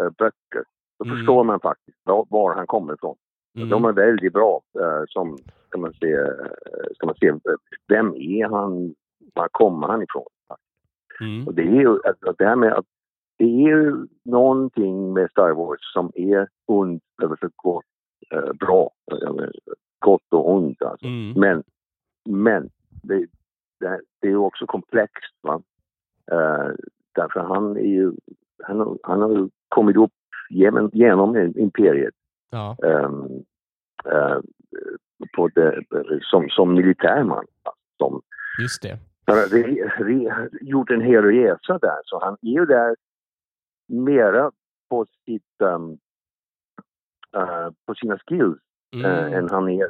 [0.00, 0.64] eh, böcker,
[0.98, 1.16] då Mm.
[1.16, 3.16] förstår man faktiskt var, var han kommer ifrån.
[3.56, 3.68] Mm.
[3.68, 4.60] De är väldigt bra.
[4.80, 6.46] eh, som ska man se, eh,
[6.94, 7.34] ska man se, eh,
[7.88, 8.94] vem är han?
[9.34, 10.26] Var kommer han ifrån?
[11.20, 11.46] Mm.
[11.46, 11.98] Och det är ju
[12.38, 12.84] det här med att
[13.38, 17.84] det är ju någonting med Star Wars som är ont över för gott,
[18.30, 19.48] eh, bra, eh,
[19.98, 21.06] gott och ont alltså.
[21.06, 21.32] Mm.
[21.40, 21.62] Men,
[22.26, 22.70] men
[23.02, 23.26] det,
[23.80, 25.34] det, det är ju också komplext.
[25.40, 25.62] Va?
[26.32, 26.70] Eh,
[27.14, 28.12] därför han är ju,
[28.62, 30.12] han, har- han har ju kommit upp
[30.50, 32.14] genom, genom imperiet
[32.50, 32.76] Ja.
[32.84, 33.42] ehm,
[34.12, 34.38] eh,
[35.36, 35.82] på det,
[36.22, 37.44] som, som militärman.
[37.98, 38.22] Som,
[38.62, 38.98] Just det.
[39.26, 42.96] han har re, re, gjort en hel resa där, så han är ju där
[43.88, 44.50] mera
[44.90, 45.98] på, sitt, ehm,
[47.36, 48.58] eh, på sina skills
[48.94, 49.32] Mm.
[49.34, 49.86] än han är,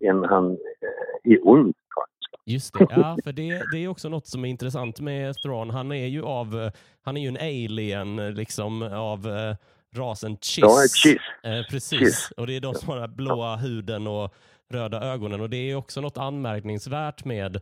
[0.00, 1.74] än han eh, är ond.
[1.94, 2.42] faktiskt.
[2.44, 5.70] Just det, ja, för det, det är också något som är intressant med Thrawn.
[5.70, 6.72] Han är ju av, eh,
[7.02, 9.56] han är ju en alien eh, liksom av eh,
[9.96, 10.58] rasen Chiss.
[10.58, 11.50] Ja, kiss.
[11.50, 12.32] Eh, precis, Chiss.
[12.36, 14.34] och det är de som har den här blåa huden och
[14.70, 17.60] röda ögonen och det är också något anmärkningsvärt med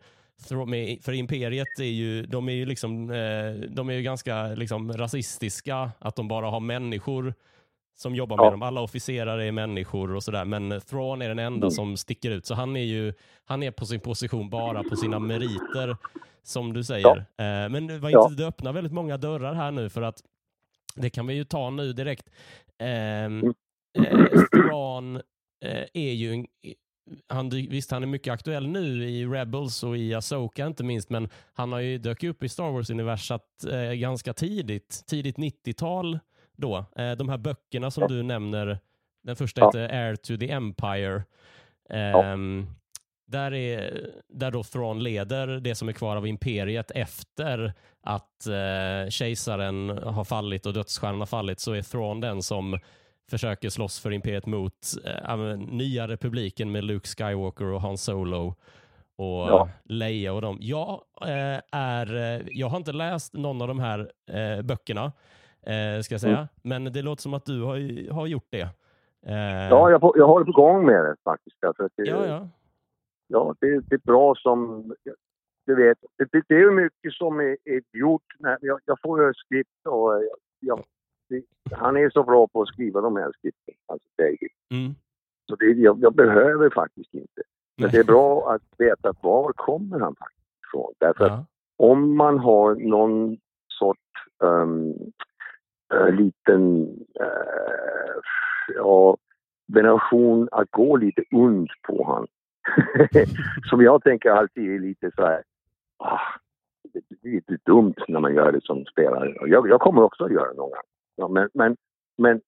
[1.02, 5.90] för imperiet är ju, de är ju liksom, eh, de är ju ganska liksom rasistiska,
[5.98, 7.34] att de bara har människor
[7.96, 8.50] som jobbar med Ja.
[8.50, 8.62] dem.
[8.62, 11.70] Alla officerare är människor och sådär, men Thrawn är den enda Mm.
[11.70, 12.46] som sticker ut.
[12.46, 13.12] Så han är ju,
[13.44, 15.96] han är på sin position bara på sina meriter,
[16.42, 17.16] som du säger.
[17.16, 18.24] Eh, men vad Ja.
[18.30, 20.22] inte, det öppnar väldigt många dörrar här nu för att
[20.94, 22.30] det kan vi ju ta nu direkt.
[22.78, 23.54] Mm.
[23.98, 24.18] eh,
[24.52, 25.16] Thrawn
[25.64, 26.46] eh, är ju en,
[27.28, 31.28] han, visst, han är mycket aktuell nu i Rebels och i Asoka inte minst, men
[31.52, 36.18] han har ju dök upp i Star Wars-universat eh, ganska tidigt, tidigt 90-tal
[36.56, 36.84] då.
[36.96, 38.08] Eh, de här böckerna som Ja.
[38.08, 38.78] du nämner,
[39.22, 39.66] den första Ja.
[39.66, 41.22] heter Air to the Empire.
[41.90, 42.66] Ehm,
[43.26, 49.10] där, är, där då Thrawn leder det som är kvar av imperiet efter att eh,
[49.10, 52.78] kejsaren har fallit och dödsstjärnan har fallit så är Thrawn den som
[53.30, 54.72] försöker slåss för imperiet mot
[55.24, 58.54] ja, men, nya republiken med Luke Skywalker och Han Solo
[59.16, 59.68] och Ja.
[59.84, 60.58] Leia och dem.
[60.60, 65.12] Jag, eh, är, jag har inte läst någon av de här eh, böckerna,
[65.66, 66.48] eh, ska jag säga, Mm.
[66.84, 68.68] men det låter som att du har, har gjort det.
[69.26, 71.56] Eh, Ja, jag, jag håller på gång med det faktiskt.
[71.60, 72.48] Därför att det, ja, ja.
[73.28, 74.92] ja, det, det är bra som...
[75.66, 78.22] Du vet, det, det, är mycket som är, är gjort.
[78.38, 80.22] När, jag, jag får skript och jag,
[80.60, 80.84] jag,
[81.28, 81.42] det,
[81.76, 84.50] han är så bra på att skriva de här skripten, alltså David.
[84.70, 84.94] Mm.
[85.48, 87.42] Så det, jag, jag behöver faktiskt inte.
[87.78, 90.92] Men det är bra att veta var kommer han faktiskt ifrån.
[90.98, 91.44] Därför att Ja.
[91.76, 93.36] om man har någon
[93.68, 94.00] sorts
[94.38, 94.94] um,
[95.92, 96.86] äh, liten
[97.20, 98.20] äh,
[98.74, 99.16] ja,
[99.66, 102.26] veneration att gå lite und på han.
[103.70, 105.42] som jag tänker alltid är lite så här,
[105.98, 106.20] ah,
[106.92, 109.34] det är lite dumt när man gör det som spelare.
[109.48, 110.80] Jag, jag kommer också att göra det någon gång.
[111.16, 111.76] Ja, men, men,
[112.18, 112.40] men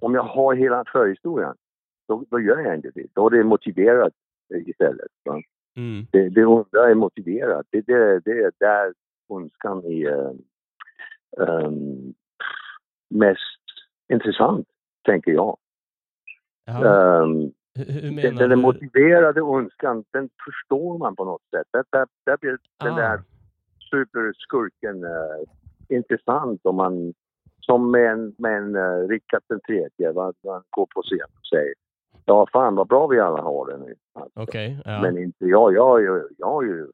[0.00, 1.54] om jag har hela förhistorien,
[2.08, 3.06] då, då gör jag inte det.
[3.12, 4.12] Då är det motiverat
[4.54, 5.10] eh, istället.
[5.24, 5.42] Va?
[5.76, 6.06] Mm.
[6.12, 7.66] Det, det onda är motiverat.
[7.70, 8.94] Det, det, det är där
[9.28, 10.34] ondskan är
[11.40, 12.14] ehm,
[13.10, 13.40] mest
[14.12, 14.66] intressant,
[15.04, 15.56] tänker jag.
[16.66, 21.66] Hur den, den motiverade ondskan, den förstår man på något sätt.
[21.72, 22.96] Där, där, där blir den Ah.
[22.96, 23.20] där
[23.90, 27.14] superskurken eh, intressant om man,
[27.60, 31.46] som med en, med en uh, Rickard den tredje, va, man går på scen och
[31.46, 31.74] säger
[32.24, 33.94] Ja, fan vad bra vi alla har det nu.
[34.14, 34.40] Alltså.
[34.40, 35.02] Okej, ja.
[35.02, 35.74] Men inte jag.
[35.74, 36.86] Jag, är ju- jag, är ju,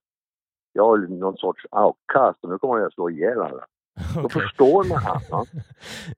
[0.73, 3.65] jag är någon sorts outcast och nu kommer jag att slå ihjäl alla.
[4.15, 4.43] Då Okej.
[4.43, 5.21] förstår man va?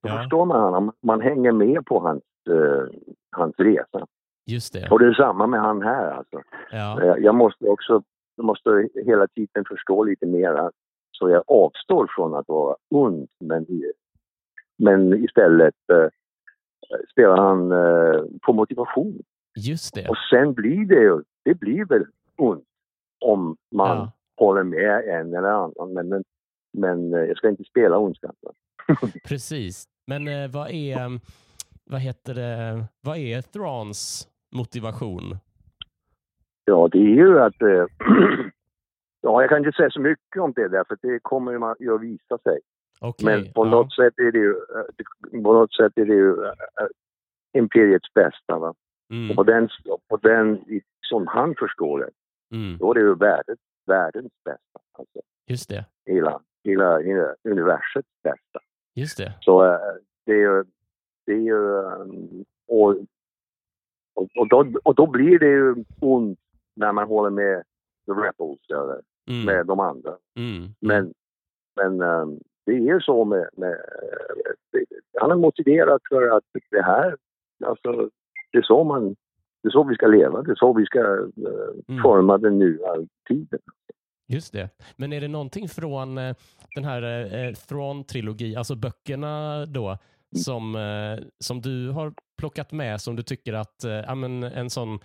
[0.02, 0.92] Då ja, förstår man han.
[1.02, 2.86] Man hänger med på hans, eh,
[3.30, 4.06] hans resa.
[4.46, 4.88] just det.
[4.90, 6.42] Och det är samma med han här alltså.
[6.70, 7.02] Ja.
[7.02, 8.02] Eh, Jag måste också
[8.36, 10.70] jag måste hela tiden förstå lite mera
[11.12, 13.28] så jag avstår från att vara ond.
[13.40, 13.66] Men,
[14.78, 16.08] men istället eh,
[17.12, 19.22] spelar han eh, på motivation.
[19.56, 20.08] Just det.
[20.08, 22.04] Och sen blir det ju, det blir väl
[22.36, 22.64] ont
[23.20, 24.12] om man Ja.
[24.36, 25.92] håller med en eller annan.
[25.94, 26.24] Men, men,
[26.74, 28.34] men eh, jag ska inte spela ondskan.
[29.28, 29.84] Precis.
[30.06, 31.20] Men eh, vad är, mm,
[31.84, 35.36] vad heter det, vad är Thrawns motivation?
[36.64, 37.62] Ja, det är ju att...
[37.62, 37.68] Eh,
[39.20, 42.00] ja, jag kan inte säga så mycket om det där, för det kommer ju att
[42.02, 42.58] visa sig.
[43.00, 43.24] Okej.
[43.26, 43.70] Men på ja.
[43.70, 44.54] något sätt är det ju,
[45.42, 46.36] på något sätt är det ju
[47.58, 48.58] imperiets bästa.
[48.58, 48.74] Va?
[49.10, 49.30] Mm.
[49.30, 49.68] Och på den,
[50.08, 50.64] på den,
[51.00, 52.10] som han förstår det,
[52.54, 52.78] Mm.
[52.78, 54.80] då är det ju världens, världens bästa.
[54.98, 55.84] Alltså Just det.
[56.06, 58.60] hela, hela, hela universets bästa.
[58.94, 59.32] Just det.
[59.40, 59.78] Så eh,
[60.26, 60.64] det är ju,
[61.26, 62.90] det är ju, um, och,
[64.14, 66.38] och, och, då, och då blir det ju ont
[66.76, 67.62] när man håller med
[68.06, 69.44] the rebels eller Mm.
[69.46, 70.16] med de andra.
[70.36, 70.68] Mm.
[70.80, 71.12] Men,
[71.76, 74.84] men um, det är ju så med, med eh, det,
[75.20, 77.16] han är motiverad för att det här,
[77.64, 78.10] alltså
[78.52, 79.08] det är så man,
[79.62, 81.24] det är så vi ska leva, det är så vi ska eh,
[81.88, 82.02] Mm.
[82.02, 82.88] forma den nya
[83.28, 83.60] tiden.
[84.34, 84.68] Just det.
[84.96, 86.34] Men är det någonting från eh,
[86.74, 89.98] den här eh, Thrawn-trilogi, alltså böckerna då,
[90.36, 94.70] som, eh, som du har plockat med som du tycker att, eh, ja, men en
[94.70, 94.98] sån,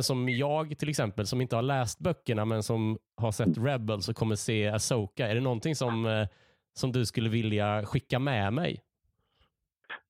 [0.00, 4.16] som jag till exempel, som inte har läst böckerna men som har sett Rebels och
[4.16, 6.26] kommer se Asoka, är det någonting som, eh,
[6.72, 8.80] som du skulle vilja skicka med mig?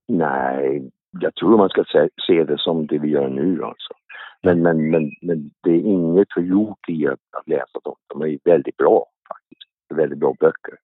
[0.09, 3.95] Nej, jag tror man ska se, se det som det vi gör nu alltså.
[4.43, 7.95] Men, men, men, men det är inget förgjort i att, att läsa dem.
[8.07, 9.69] De är väldigt bra faktiskt.
[9.95, 10.75] Väldigt bra böcker.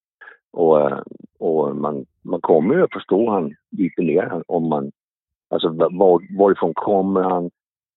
[0.53, 1.03] Och, eh,
[1.39, 4.93] och man, man kommer ju att förstå han lite mer om man...
[5.51, 7.51] Alltså var, varifrån kommer han?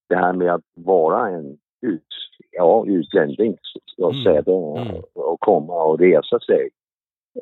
[0.10, 2.08] Det här med att vara en ut,
[2.52, 4.24] ja, utlänning, så att Mm.
[4.24, 5.02] säga, då, Mm.
[5.14, 6.70] och komma och resa sig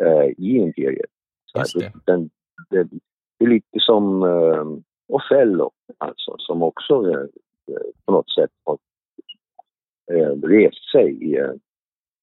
[0.02, 1.10] eh, i imperiet.
[1.46, 1.92] Så det.
[2.06, 2.30] Den,
[2.70, 2.84] det,
[3.40, 4.66] det är lite som eh,
[5.08, 7.26] Othello, alltså, som också eh,
[8.06, 8.78] på något sätt har
[10.12, 11.54] eh, rest sig i, eh,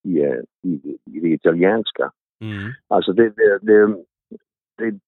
[0.05, 2.13] i, eh, i, i det italienska.
[2.41, 2.73] Mm.
[2.89, 3.87] Alltså det, det, det,
[4.79, 4.99] det,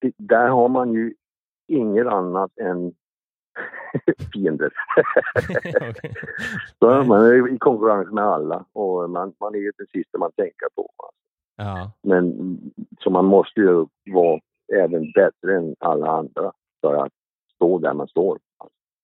[0.00, 1.14] det, där har man ju
[1.68, 2.92] inget annat än
[4.32, 4.72] fiender.
[6.78, 10.32] Så man är i konkurrens med alla och man, man är ju det sista man
[10.32, 10.90] tänker på.
[11.56, 11.92] Ja.
[12.02, 12.58] Men
[13.00, 14.40] så man måste ju vara
[14.72, 17.12] även bättre än alla andra för att
[17.54, 18.38] stå där man står.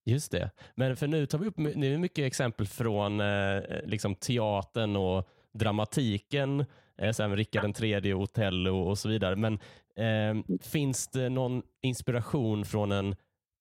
[0.04, 0.50] Just det.
[0.74, 5.28] Men för nu tar vi upp nu är mycket exempel från eh, liksom teatern och
[5.52, 6.64] dramatiken,
[6.98, 9.36] eh, sen Rickard den tredje, Otello och så vidare.
[9.36, 9.54] Men
[9.96, 13.14] eh, finns det någon inspiration från en,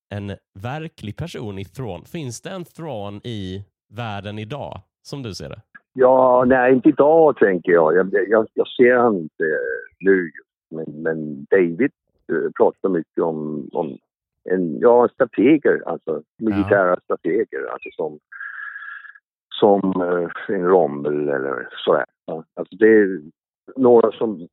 [0.10, 2.06] en verklig person i Thrawn?
[2.06, 5.62] Finns det en Thrawn i världen idag, som du ser det?
[5.93, 7.95] Ja, nej, inte idag tänker jag.
[7.95, 9.43] Jag, jag, jag ser han inte
[9.99, 10.32] nu.
[10.71, 11.91] Men, men David
[12.32, 13.97] eh, pratar mycket om, om
[14.52, 18.20] en, ja, strateger, alltså militära strateger, alltså som,
[19.60, 22.06] som eh, en Rommel eller sådär.
[22.26, 22.44] Ja.
[22.54, 23.22] Alltså det är
[23.76, 24.48] några som,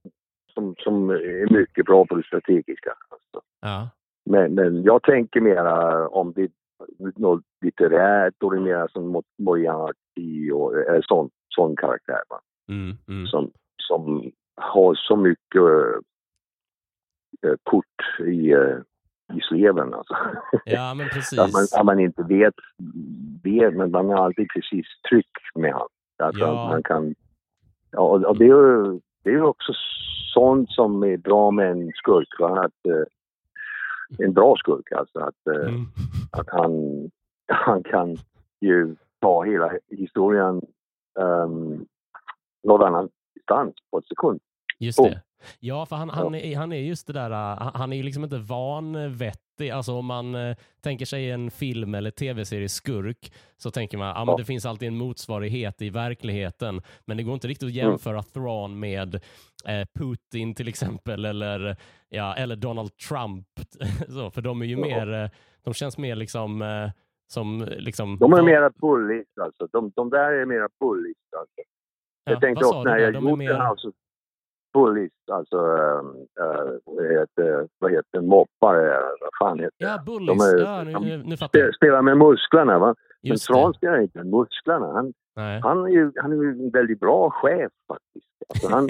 [0.54, 2.94] som, som är mycket bra på det strategiska.
[3.08, 3.40] Alltså.
[3.60, 3.90] Ja.
[4.30, 6.50] Men, men jag tänker mera om det är
[7.16, 12.20] något litterärt och det är mera som Mo- Moriarty och eller sån, sån karaktär.
[12.28, 12.40] Va?
[12.68, 13.26] Mm, mm.
[13.26, 13.50] Som,
[13.82, 15.62] som har så mycket
[17.42, 18.78] eh, kort i, eh,
[19.34, 19.94] i sleven.
[19.94, 20.14] Alltså.
[20.64, 21.72] Ja, men att, man, precis.
[21.74, 22.54] att man inte vet,
[23.42, 25.88] vet, men man har alltid precis tryck med han.
[26.18, 26.64] Alltså Ja.
[26.64, 27.14] att man kan,
[27.90, 29.72] ja, och, och det är ju det är också
[30.34, 32.28] sånt som är bra med en skurk.
[32.40, 32.64] Va?
[32.64, 35.18] Att, eh, en bra skurk alltså.
[35.18, 35.84] Att, eh, Mm.
[36.32, 36.72] att han,
[37.46, 38.16] han kan
[38.60, 40.62] ju ta hela historien
[41.18, 41.86] um,
[42.64, 44.40] någon annan distans på ett sekund.
[44.78, 45.22] Just det.
[45.60, 48.24] Ja, för han, han, är, han är just det där, uh, han- är ju liksom
[48.24, 49.70] inte vanvettig.
[49.70, 54.24] Alltså om man eh, tänker sig en film eller tv-serie skurk så tänker man, ja
[54.24, 54.36] men Ja.
[54.38, 56.82] det finns alltid en motsvarighet i verkligheten.
[57.04, 57.90] Men det går inte riktigt att Mm.
[57.90, 59.14] jämföra Thrawn med
[59.66, 61.76] eh, Putin till exempel eller,
[62.08, 63.46] ja, eller Donald Trump.
[64.08, 64.80] så, för de är ju Ja.
[64.86, 65.30] mer,
[65.64, 66.90] de känns mer liksom eh,
[67.28, 68.18] som liksom...
[68.18, 69.66] De är mera bullies alltså.
[69.72, 71.60] De, de där är mera bullies alltså.
[72.24, 73.54] ja, jag tänkte vad sa också när jag De är gjorde mer-
[74.84, 80.52] den alltså uh, vad heter, vad heter moppare, vad fan heter Ja, bullies.
[80.54, 81.68] är- ja, nu, de nu, nu fattar jag.
[81.68, 82.94] Spe- Spelar med musklerna va?
[83.22, 83.72] Men Just det.
[83.76, 84.92] spelar inte musklerna.
[84.92, 85.60] Han, Nej.
[85.60, 88.26] han, är ju, han är ju en väldigt bra chef faktiskt.
[88.48, 88.88] Alltså han,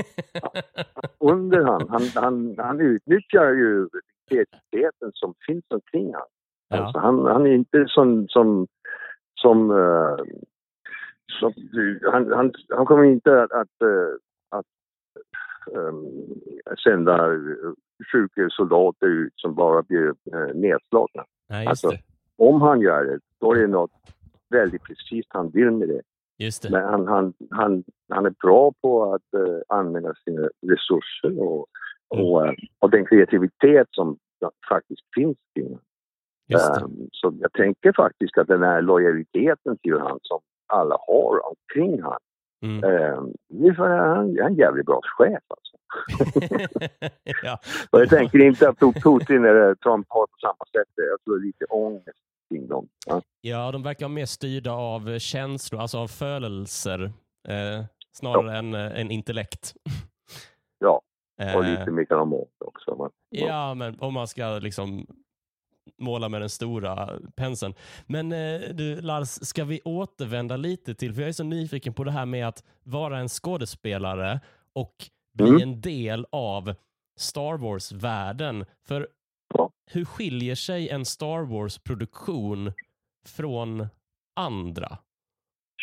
[1.32, 3.88] under han, han, han, han utnyttjar ju
[4.30, 6.22] kreativiteten som finns omkring han.
[6.68, 6.76] Ja.
[6.76, 8.66] Alltså han, han är inte som, som,
[9.40, 10.16] som, eh,
[11.40, 11.52] som
[12.12, 14.18] han, han, han kommer inte att, att, um,
[16.84, 17.72] sända eh,
[18.12, 21.24] sjuka soldater ut som bara blir uh, nedslagna.
[21.50, 21.98] Just Alltså, det.
[22.38, 23.90] Om han gör det, då är det något
[24.50, 26.02] väldigt precis han vill med det.
[26.38, 26.70] Det.
[26.70, 31.66] Men han, han, han, han är bra på att eh, använda sina resurser och,
[32.08, 34.18] och, eh, och den kreativitet som
[34.68, 35.80] faktiskt finns kring honom.
[36.54, 42.02] Ehm, Så jag tänker faktiskt att den här lojaliteten till han som alla har omkring
[42.02, 42.18] han.
[42.62, 42.80] Mm.
[43.74, 45.76] för att han är en jävligt bra chef alltså.
[47.42, 47.58] ja.
[47.90, 50.92] Och jag tänker inte att Putin eller Trump har på samma sätt.
[50.94, 52.18] Jag tror det är lite ångest
[52.50, 52.88] kring dem.
[53.06, 53.22] Ja.
[53.40, 57.02] ja, de verkar mer styrda av känslor, alltså av födelser,
[57.48, 59.74] eh, snarare än, eh, än intellekt.
[60.78, 61.02] Ja,
[61.40, 62.20] Eh, och lite Mikael
[62.58, 62.94] också.
[62.94, 63.10] va.
[63.30, 65.06] Ja, men om man ska liksom
[65.98, 67.74] måla med den stora penseln.
[68.06, 72.04] Men eh, du Lars, ska vi återvända lite till, för jag är så nyfiken på
[72.04, 74.40] det här med att vara en skådespelare
[74.72, 74.94] och
[75.34, 75.62] bli Mm.
[75.62, 76.74] en del av
[77.18, 78.64] Star Wars-världen.
[78.88, 79.08] För
[79.90, 82.72] hur skiljer sig en Star Wars-produktion
[83.26, 83.86] från
[84.36, 84.98] andra?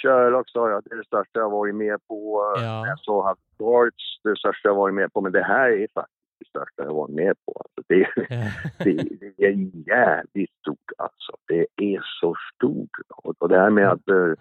[0.04, 2.54] Sherlock sa jag, det är det största jag varit med på.
[2.58, 2.88] Ja.
[2.88, 3.24] Jag såg
[3.58, 5.22] Cards, det är det största jag varit med på.
[5.22, 6.13] Men det här är faktiskt
[6.44, 7.62] det största jag varit med på.
[7.64, 8.08] Alltså, det,
[8.84, 11.32] det, det är jävligt stort alltså.
[11.48, 12.90] Det är så stort.
[13.10, 14.34] Och, och det här med att, eh,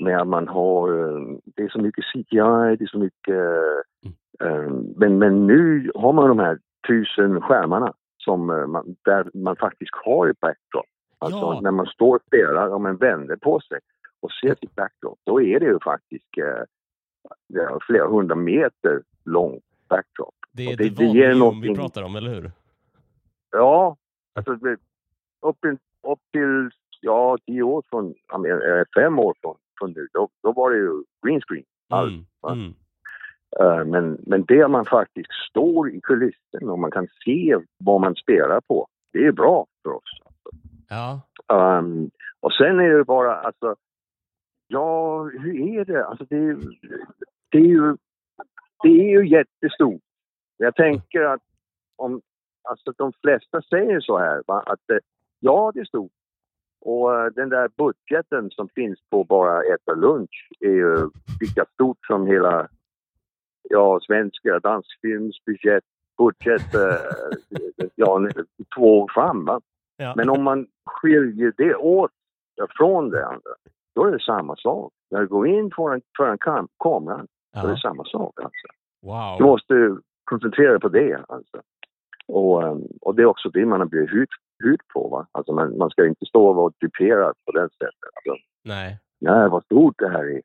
[0.00, 3.34] med att man har, eh, det är så mycket CGI, det är så mycket,
[4.44, 6.58] eh, men, men nu har man de här
[6.88, 7.92] tusen skärmarna
[8.24, 10.86] som man, där man faktiskt har ett backdrop.
[11.18, 11.60] Alltså Ja.
[11.62, 13.78] när man står och spelar, om man vänder på sig
[14.20, 20.34] och ser sitt backdrop, då är det ju faktiskt eh, flera hundra meter lång backdrop.
[20.56, 22.50] Det är det, det- ger vi någonting- pratar om, eller hur?
[23.50, 23.96] Ja,
[24.34, 24.52] alltså
[25.42, 30.28] upp, in, upp till ja, tio år från, eh, fem år från, från nu, då,
[30.42, 31.64] då var det ju green screen.
[31.90, 32.24] Allt, Mm,
[32.60, 32.74] mm.
[33.60, 38.14] Eh, men, men det man faktiskt står i kulissen och man kan se vad man
[38.14, 40.20] spelar på, det är bra för oss.
[40.88, 41.20] Ja,
[41.52, 43.76] Um, och sen är det bara, alltså,
[44.66, 46.06] ja, hur är det?
[46.06, 46.56] Alltså det, är
[47.50, 47.96] det är ju,
[48.82, 50.00] det är ju jättestort.
[50.56, 51.42] Jag tänker att
[51.96, 52.20] om,
[52.68, 54.62] alltså de flesta säger så här, va?
[54.66, 54.98] att eh,
[55.40, 56.12] ja, det är stort.
[56.80, 62.06] Och eh, den där budgeten som finns på bara äta lunch är ju lika stort
[62.06, 62.68] som hela,
[63.70, 65.84] ja, svenska dansfilmsbudget,
[66.18, 68.28] budget, eh, ja,
[68.76, 69.60] två år fram.
[69.96, 70.12] Ja.
[70.16, 72.10] Men om man skiljer det åt
[72.76, 73.50] från det andra,
[73.94, 74.92] då är det samma sak.
[75.10, 77.68] När du går in för en, för en kam kamera, då är ja.
[77.68, 78.40] det samma sak.
[78.40, 78.66] Alltså.
[79.02, 79.38] Wow.
[79.38, 79.74] Du måste
[80.26, 81.24] koncentrera dig på det.
[81.28, 81.62] Alltså.
[82.28, 84.28] Och, ehm, och det är också det man har blivit hud,
[84.64, 85.08] hud på.
[85.08, 85.26] Va?
[85.32, 88.10] Alltså man, man ska inte stå och vara duperad på det sättet.
[88.14, 88.98] Alltså, Nej.
[89.20, 90.42] nej, vad stort det här är.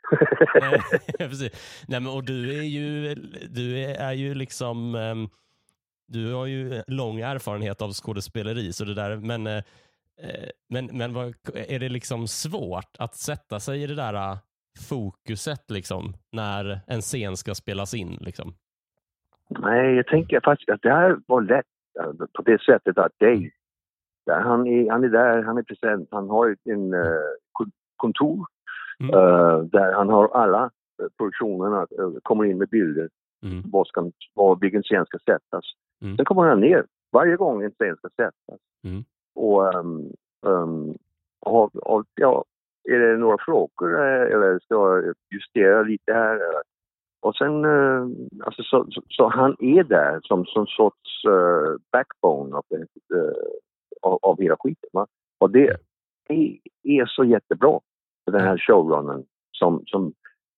[0.61, 0.81] Nej,
[1.29, 1.85] precis.
[1.87, 3.15] Nej, men, och du är ju,
[3.49, 5.27] du är, ju liksom, ehm,
[6.07, 9.63] du har ju lång erfarenhet av skådespeleri, så det där, men, eh,
[10.69, 14.37] men, men vad, är det liksom svårt att sätta sig i det där eh,
[14.89, 18.17] fokuset liksom, när en scen ska spelas in?
[18.21, 18.53] Liksom?
[19.59, 21.65] Nej, jag tänker faktiskt att det här var lätt
[21.99, 23.49] eh, på det sättet att Dave,
[24.25, 26.93] han, är, han är där, han är present, han har ett en,
[27.51, 28.45] kon- kontor
[28.99, 29.13] Mm.
[29.15, 30.63] eh, där han har alla
[31.01, 33.09] eh, produktionerna, eh, kommer in med bilder,
[33.43, 33.63] Mm.
[33.71, 35.63] vad ska, vad, vilken scen ska sättas.
[36.01, 36.15] Mm.
[36.17, 38.59] Sen kommer han ner varje gång en scen ska sättas.
[38.83, 39.03] Mm.
[39.35, 40.13] Och, um,
[40.45, 40.97] um,
[41.39, 42.43] och, och, ja,
[42.89, 46.35] är det några frågor eller ska jag justera lite här?
[46.35, 46.61] Eller?
[47.21, 48.07] Och sen, eh,
[48.45, 52.75] alltså, så, så, så han är där som, som sorts eh, backbone av, det,
[53.15, 53.33] eh,
[54.01, 54.89] av, av hela skiten.
[54.93, 55.07] Va?
[55.39, 55.77] Och det är,
[56.83, 57.79] är så jättebra
[58.25, 60.13] för den här showrunnen som, som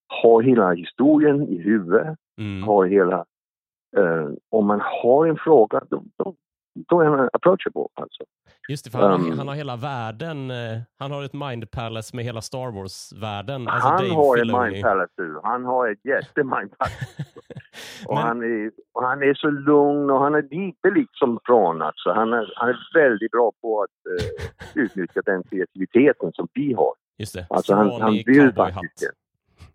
[0.07, 2.63] har hela historien i huvudet, Mm.
[2.63, 3.25] har hela...
[3.97, 6.35] Eh, om man har en fråga, då, då,
[6.89, 7.87] då är han approachable.
[7.93, 8.23] Alltså.
[8.69, 12.15] Just det, för han, Um, han har hela världen, eh, han har ett mind palace
[12.15, 13.67] med hela Star Wars-världen.
[13.67, 14.71] Alltså han Dave har Filoni.
[14.71, 15.39] mind palace nu.
[15.43, 17.25] Han har ett jätte mind palace.
[18.07, 21.81] Och Men- han, är, och han är så lugn och han är lite liksom från
[21.81, 22.11] alltså.
[22.11, 26.93] Han är, han är väldigt bra på att eh, utnyttja den kreativiteten som vi har.
[27.17, 29.11] Just det, Alltså han, han vill faktiskt.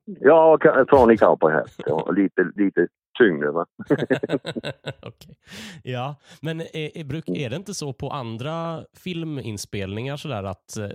[0.05, 0.59] Ja,
[0.89, 1.81] från i cowboyhatt.
[1.87, 2.87] Och lite, lite
[3.19, 3.67] tyngre va.
[5.03, 5.37] Okej.
[5.85, 10.91] Ja, men är, är, bruk, är det inte så på andra filminspelningar sådär att, eh,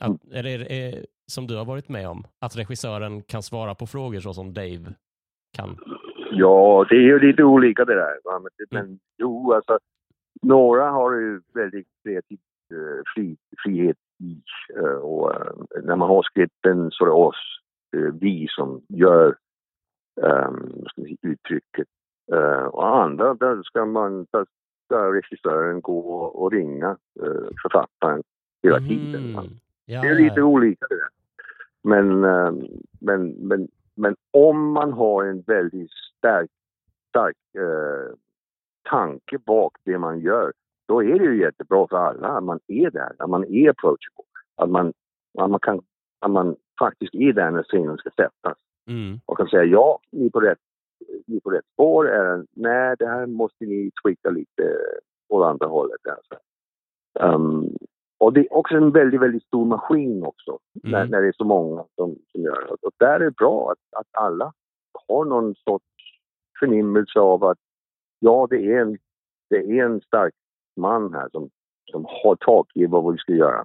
[0.00, 3.86] att eller är, är, som du har varit med om, att regissören kan svara på
[3.86, 4.94] frågor så som Dave
[5.56, 5.78] kan?
[6.32, 8.18] Ja, det är ju lite olika det där.
[8.24, 8.38] Va?
[8.38, 8.86] Men, Mm.
[8.90, 9.78] men jo, alltså
[10.42, 12.38] några har ju väldigt kreativ
[12.72, 14.42] eh, fri, frihet i.
[14.78, 15.52] eh, och eh,
[15.84, 17.58] när man har skripten så är det oss,
[17.96, 19.36] eh, vi som gör
[20.16, 20.84] um,
[21.22, 21.88] uttrycket.
[22.32, 24.46] Eh, och andra, där ska man, där
[24.84, 26.90] ska regissören gå och ringa
[27.22, 28.22] uh, författaren
[28.62, 29.34] hela tiden.
[29.34, 29.42] va?
[29.42, 29.50] Mhm.
[29.84, 30.44] Ja, Det är lite ja.
[30.44, 31.08] olika det där.
[31.82, 32.68] Men, eh,
[33.00, 36.50] men, men, men om man har en väldigt stark,
[37.08, 38.14] stark eh,
[38.90, 40.52] tanke bak det man gör,
[40.88, 44.24] då är det ju jättebra för alla att man är där, att man är approachable.
[44.56, 44.92] Att man,
[45.38, 45.80] att man, kan,
[46.20, 48.58] att man faktiskt är där när scenen ska sättas
[48.88, 49.20] Mm.
[49.26, 50.58] och kan säga ja, ni är på rätt,
[51.26, 52.08] ni är på rätt spår.
[52.08, 54.76] Eller, Nej, det här måste ni tweaka lite
[55.28, 56.00] åt andra hållet.
[56.08, 56.34] Alltså.
[57.20, 57.76] Um,
[58.18, 61.10] och det är också en väldigt, väldigt stor maskin också, när, Mm.
[61.10, 62.72] när det är så många som, som gör det.
[62.86, 64.52] Och där är det bra att, att alla
[65.08, 65.84] har någon sorts
[66.60, 67.58] förnimmelse av att
[68.18, 68.98] ja, det är en,
[69.50, 70.34] det är en stark
[70.76, 71.50] man här som,
[71.90, 73.64] som har tag i vad vi ska göra.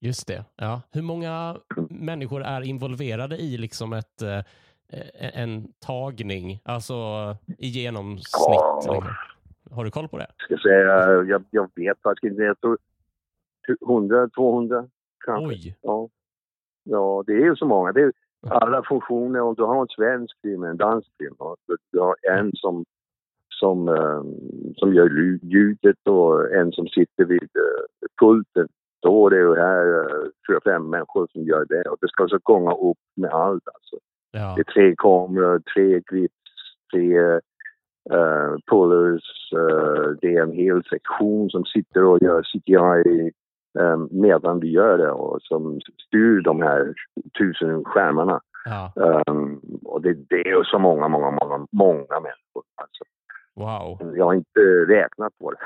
[0.00, 0.44] Just det.
[0.56, 0.82] Ja.
[0.92, 1.56] Hur många
[1.90, 4.40] människor är involverade i liksom ett, eh,
[5.42, 6.94] en tagning, alltså
[7.58, 8.24] i genomsnitt?
[8.32, 8.80] Ja.
[8.86, 9.04] liksom?
[9.70, 10.26] Har du koll på det?
[10.38, 12.42] Ska säga, jag, jag vet faktiskt inte.
[12.42, 12.78] Jag tror
[13.88, 14.88] 100, 200
[15.24, 15.46] kanske.
[15.46, 16.08] Oj, Ja.
[16.90, 17.92] Ja, det är ju så många.
[17.92, 18.12] Det är
[18.48, 19.40] alla funktioner.
[19.40, 21.34] Om du har en svensk film, en dansk film
[21.92, 22.84] du har en som,
[23.48, 24.22] som, eh,
[24.76, 28.68] som gör lju- ljudet och en som sitter vid eh, pulten.
[29.00, 32.28] Då är det ju här eh, fyra, fem människor som gör det och det ska
[32.28, 33.96] så gånga upp med allt alltså.
[34.32, 34.54] Ja.
[34.56, 36.34] Det är tre kameror, tre grips,
[36.92, 37.18] tre
[38.12, 39.52] uh, pullers.
[39.52, 43.32] eh, det är en hel sektion som sitter och gör CGI
[43.78, 46.94] eh, medan vi gör det och som styr de här
[47.38, 48.40] tusen skärmarna.
[48.64, 48.92] ja.
[49.26, 52.47] Um, och det, det är så många, många, många, många människor.
[53.58, 54.14] Wow.
[54.16, 55.58] jag har inte räknat på det.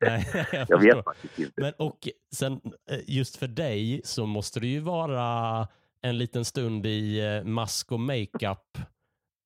[0.00, 1.62] Nej, jag, jag vet faktiskt inte.
[1.62, 1.98] Men och
[2.34, 2.52] sen
[2.90, 5.68] eh, just för dig så måste det ju vara
[6.02, 8.78] en liten stund i eh, mask och makeup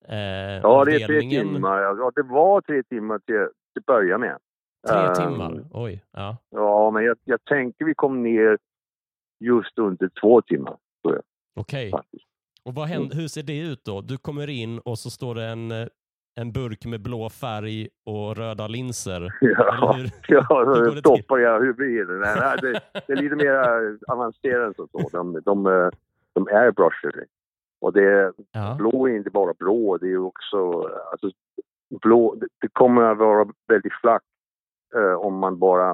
[0.09, 0.17] eh,
[0.63, 1.83] Ja, det är tre timmar.
[1.83, 4.39] Ja, det var tre timmar till, till börja med.
[4.89, 5.65] Tre Um, timmar?
[5.73, 6.05] Oj.
[6.13, 6.37] Ja.
[6.51, 8.59] Ja, men jag, jag tänkte vi kom ner
[9.41, 10.77] just under två timmar.
[11.57, 11.91] Okej.
[11.91, 12.25] faktiskt.
[12.65, 14.01] Och vad händer, hur ser det ut då?
[14.01, 15.87] Du kommer in och så står det en, eh,
[16.41, 19.33] en burk med blå färg och röda linser.
[19.41, 20.11] Ja, Eller hur?
[20.29, 21.63] ja Hur så det stoppar jag.
[21.63, 23.55] Nej, nej, det, det är lite mer
[24.09, 25.09] avancerat än så.
[25.13, 25.89] De, de, eh,
[26.33, 27.25] de airbrushar.
[27.81, 28.75] Och det, Ja.
[28.79, 30.89] blå är inte bara blå, det är också...
[31.13, 31.31] Alltså,
[32.03, 34.27] blå, det, det kommer att vara väldigt flackt
[34.95, 35.91] eh, om man bara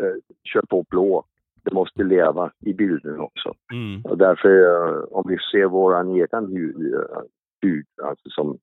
[0.00, 1.24] eh, kör på blå.
[1.64, 3.54] Det måste leva i bilden också.
[3.72, 4.02] Mm.
[4.04, 7.20] Och därför, eh, om vi ser vår egen hud, eh,
[7.62, 8.58] hud alltså som,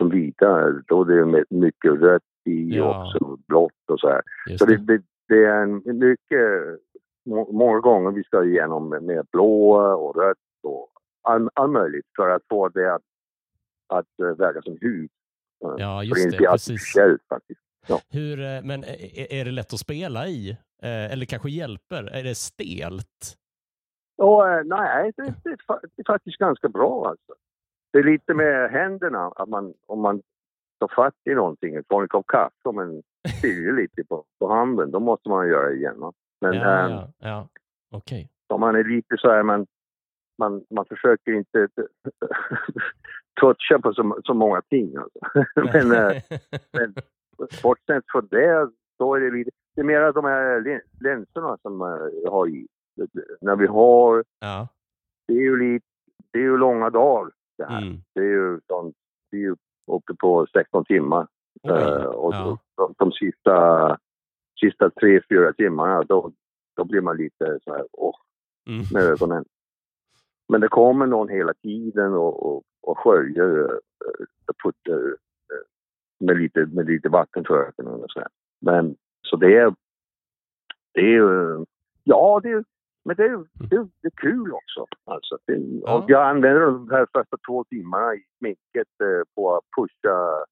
[0.00, 2.84] som vita, då är det med mycket rött i Ja.
[2.84, 4.22] och också blått och så här.
[4.48, 4.96] Just Så det, det.
[4.96, 6.80] det, det är en mycket,
[7.26, 10.88] må- många gånger vi ska igenom med, med blå och rött och
[11.22, 13.02] all, all möjligt för att få det att,
[13.88, 15.10] att eh, verka som hud.
[15.64, 16.44] Eh, Ja, just inte det.
[16.44, 16.70] är Precis.
[16.70, 17.60] artificiellt faktiskt.
[18.10, 20.56] Hur, eh, men är, är det lätt att spela i?
[20.82, 22.04] Eller kanske hjälper?
[22.04, 23.34] Är det stelt?
[24.22, 25.56] Och, nej, det, det, är
[25.96, 27.34] det är faktiskt ganska bra alltså.
[27.92, 30.22] Det är lite med händerna, att man, om man
[30.80, 33.02] tar fatt i någonting, får en kopp kaffe och man
[33.38, 36.00] styr lite på, på handen, då måste man göra det igen.
[36.00, 36.12] va.
[36.40, 37.48] Men ja, ehm, ja, ja.
[37.90, 38.30] Okej.
[38.48, 39.66] om man är lite så här, man,
[40.38, 41.68] man, man försöker inte
[43.40, 44.96] toucha på så, så många ting.
[44.96, 45.18] Alltså.
[45.72, 46.22] men, eh,
[46.72, 46.94] men
[47.62, 52.22] bortsett från det, då är det lite, det är mer de här länserna som eh,
[52.24, 52.66] jag har i.
[53.40, 54.68] När vi har, ja.
[55.28, 55.86] det är ju lite,
[56.32, 57.82] det är ju långa dagar det här.
[57.82, 58.00] Mm.
[58.14, 58.96] Det är ju, sånt,
[59.30, 59.56] det är ju
[59.86, 61.26] uppe på 16 timmar.
[61.62, 61.70] Oj.
[61.70, 62.58] Eh, och ja.
[62.76, 63.98] de, de sista,
[64.60, 66.32] sista tre, fyra timmarna, då,
[66.76, 68.16] då blir man lite så här, åh,
[68.68, 68.84] Mm.
[68.92, 69.44] med ögonen.
[70.48, 73.76] Men det kommer någon hela tiden och, och, och sköljer uh,
[74.64, 75.16] putter
[76.20, 78.28] med, lite, med lite vatten för ögonen och så här.
[78.60, 79.74] Men så det är,
[80.94, 81.64] det är
[82.04, 82.64] ja det är,
[83.08, 84.86] men det är, det är, det är kul också.
[85.04, 85.52] Alltså, det,
[85.86, 85.98] Ja.
[85.98, 90.44] och jag använder de här första två timmarna i sminket eh, på att pusha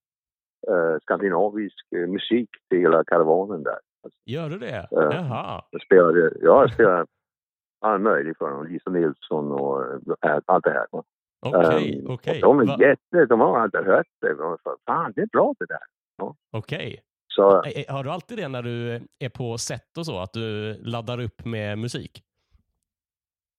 [0.71, 3.79] eh, skandinavisk eh, musik till hela karavanen där.
[4.05, 4.89] Alltså, Gör du det?
[4.91, 5.13] Ja.
[5.15, 5.63] Jaha.
[5.71, 7.07] jag spelade, ja, jag spelade
[7.81, 8.67] all möjligt för dem.
[8.67, 9.85] Lisa Nilsson och
[10.25, 10.87] äh, allt det här.
[11.47, 12.41] Okej, Ehm, okej.
[12.41, 14.35] De är Va- jätte, de har inte hört det.
[14.35, 15.79] De så, Fan, det är bra det där.
[16.53, 17.01] Okej.
[17.29, 20.33] Så Eh, eh, Har du alltid det när du är på set och så, att
[20.33, 22.23] du laddar upp med musik?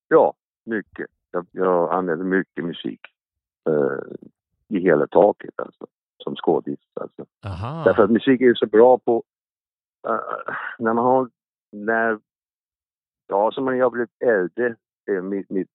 [0.07, 0.33] Ja,
[0.65, 1.07] mycket.
[1.31, 2.99] Jag, jag använder mycket musik
[3.69, 4.15] eh,
[4.67, 5.87] i hela taket alltså.
[6.23, 7.25] Som skådis alltså.
[7.45, 7.83] Aha.
[7.85, 9.23] Därför att musik är ju så bra på...
[10.07, 10.19] eh,
[10.79, 11.29] när man har...
[11.71, 12.19] När...
[13.27, 14.75] Ja, som när jag blev äldre,
[15.09, 15.69] eh, mitt, mitt,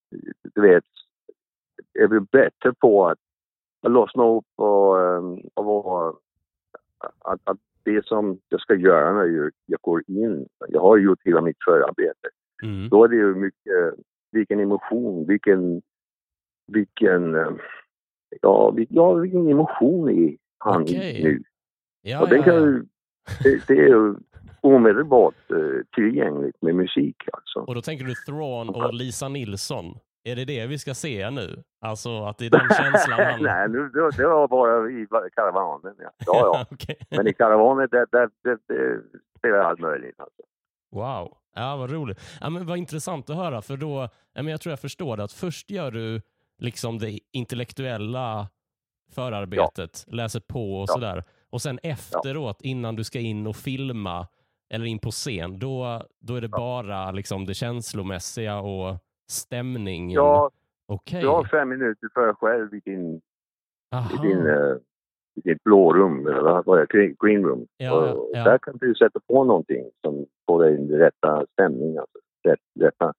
[0.55, 0.85] du vet,
[1.93, 3.19] jag blev bättre på att,
[3.83, 5.23] att lossna upp och, eh,
[5.55, 6.15] och vara...
[7.19, 11.19] Att, att det som jag ska göra när jag, jag går in, jag har gjort
[11.25, 12.29] hela mitt förarbete,
[12.63, 12.89] Mm.
[12.89, 13.95] då är det ju mycket,
[14.33, 15.83] vilken emotion, vilken,
[16.67, 17.51] vilken, eh,
[18.41, 21.23] ja, ja vilken emotion i han Okej.
[21.25, 21.43] nu.
[22.03, 23.33] Ja, och den kan ja.
[23.43, 24.15] det, det är
[24.61, 27.59] omedelbart eh, tillgängligt med musik alltså.
[27.59, 29.99] Och då tänker du Thrawn och Lisa Nilsson.
[30.25, 31.63] Är det det vi ska se nu?
[31.81, 33.43] Alltså att det är den känslan han...
[33.43, 35.95] Nej, nu, det, det var bara i karavanen.
[35.99, 36.25] Ja, ja.
[36.27, 36.67] ja.
[36.71, 36.97] Okej.
[37.11, 39.03] Men i karavanen, där, där, där, där
[39.39, 40.21] spelar jag allt möjligt.
[40.21, 40.43] Alltså.
[40.93, 42.21] Wow, ja, vad roligt.
[42.41, 45.25] Ja, men vad intressant att höra, för då, ja, men jag tror jag förstår det,
[45.25, 46.21] att först gör du
[46.59, 48.49] liksom det intellektuella
[49.11, 50.93] förarbetet, läser på och Ja.
[50.93, 51.25] sådär.
[51.51, 54.27] Och sen efteråt, innan du ska in och filma
[54.71, 58.97] eller in på scen, då, då är det bara liksom det känslomässiga och
[59.29, 60.11] stämningen.
[60.11, 60.51] Ja,
[60.87, 61.21] Okej.
[61.21, 63.21] du har fem minuter för dig själv i din,
[64.15, 64.79] i din, i
[65.35, 67.67] ditt blå rum, eller vad är det, green- room.
[67.77, 68.45] Ja, och ja.
[68.45, 72.19] Där kan du sätta på någonting som får dig i rätta stämning, alltså
[72.49, 73.13] rätt, rätta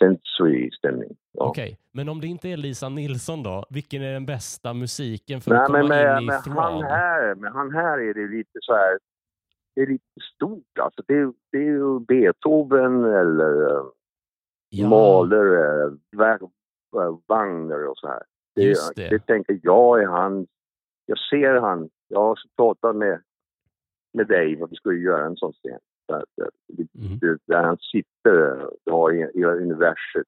[0.00, 1.16] sensory stämning.
[1.32, 1.48] Ja.
[1.48, 5.50] Okej, men om det inte är Lisa Nilsson då, vilken är den bästa musiken för
[5.50, 6.56] Nej, att komma men in i med Thrawn?
[6.56, 8.98] han här, med han här är det lite så här,
[9.74, 11.02] det är lite stort alltså.
[11.06, 13.82] Det är, det är ju Beethoven eller
[14.70, 15.92] Ja, Mahler, eh,
[17.26, 18.22] Wagner och så här.
[18.54, 19.08] Det, det.
[19.08, 20.46] det tänker jag är han.
[21.10, 21.90] Jag ser han.
[22.08, 23.22] Jag har pratat med,
[24.12, 25.78] med dig vad vi skulle göra en sån scen.
[26.12, 26.48] Att, eh,
[26.98, 27.38] Mm.
[27.46, 30.26] Där han sitter, eh, du har i, i universet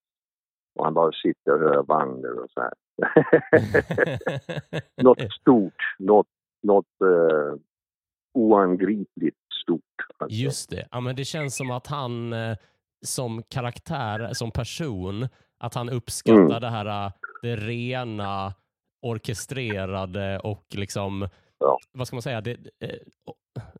[0.79, 2.73] och han bara sitter och hör Wagner och så här.
[5.03, 6.27] något stort, något,
[6.63, 7.55] något uh,
[8.35, 9.83] oangripligt stort.
[10.19, 10.37] Alltså.
[10.37, 10.89] Just det.
[10.91, 12.57] Ja, men det känns som att han eh,
[13.07, 15.29] som karaktär, som person,
[15.59, 16.61] att han uppskattar Mm.
[16.61, 17.13] det här eh,
[17.43, 18.55] det rena,
[19.01, 21.29] orkestrerade och liksom,
[21.59, 21.79] Ja.
[21.93, 22.89] vad ska man säga, det, eh,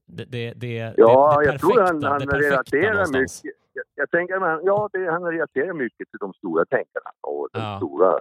[0.07, 3.45] det, det, det, Ja, det, det jag tror han, han relaterar någonstans.
[3.45, 3.59] mycket.
[3.73, 7.59] Jag, jag tänker, men, ja, det, han relaterar mycket till de stora tänkarna och de
[7.61, 7.77] Ja.
[7.77, 8.21] stora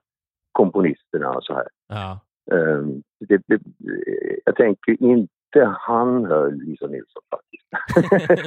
[0.52, 1.68] komponisterna och så här.
[1.88, 2.20] Ja.
[3.28, 3.42] Det,
[4.46, 7.68] jag tänker inte han hör Lisa Nilsson faktiskt.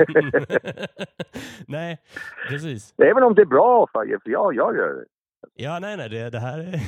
[1.66, 1.98] nej,
[2.48, 2.94] precis.
[3.02, 5.04] Även om det är bra, för jag, jag gör det.
[5.54, 6.80] Ja, nej, nej, det, det här är...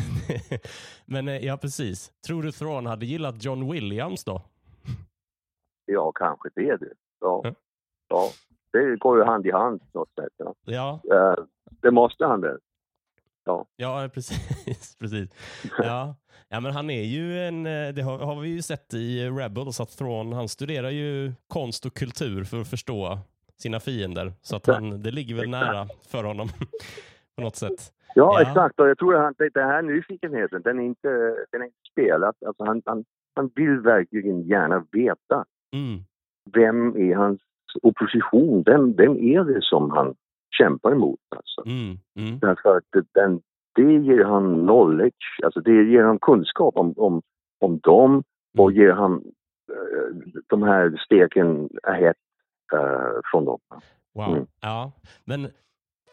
[1.04, 2.12] Men eh, ja, precis.
[2.26, 4.42] Tror du Thrawn hade gillat John Williams då?
[5.86, 6.94] Ja, kanske det du.
[7.20, 7.40] Ja.
[7.44, 7.54] Ja.
[8.08, 8.30] ja.
[8.72, 10.32] Det går ju hand i hand på något sätt.
[10.36, 10.54] Ja.
[10.64, 11.44] Ja, Eh,
[11.82, 12.58] det måste han det.
[13.76, 14.96] ja precis.
[14.96, 15.30] precis.
[15.78, 16.14] Ja.
[16.48, 17.66] ja, men han är ju en...
[17.66, 21.86] eh, Det har, har vi ju sett i Rebels att Thrawn, han studerar ju konst
[21.86, 23.18] och kultur för att förstå
[23.56, 24.32] sina fiender.
[24.42, 26.48] Så att han, det ligger väl nära för honom
[27.36, 27.92] på något sätt.
[28.14, 28.80] Ja, exakt.
[28.80, 31.08] Och jag tror att det- den här nyfikenheten, den är inte,
[31.50, 32.34] den är inte spelad.
[32.46, 33.04] Alltså han, han,
[33.34, 35.44] han vill verkligen gärna veta
[35.74, 36.00] Mm.
[36.52, 37.40] vem är hans
[37.82, 38.62] opposition?
[38.66, 40.14] Vem, vem är det som han
[40.58, 41.20] kämpar emot?
[41.36, 41.62] Alltså?
[41.66, 41.96] Mm.
[42.18, 42.38] Mm.
[42.38, 42.84] Därför att
[43.14, 43.40] den,
[43.74, 47.22] det ger han knowledge, alltså det ger han kunskap om, om,
[47.60, 48.22] om dem
[48.58, 49.12] och ger han
[49.72, 52.14] eh, de här stegen ahead
[52.74, 53.58] eh, från dem.
[54.14, 54.28] Wow.
[54.34, 54.46] Mm.
[54.60, 54.92] Ja,
[55.24, 55.48] men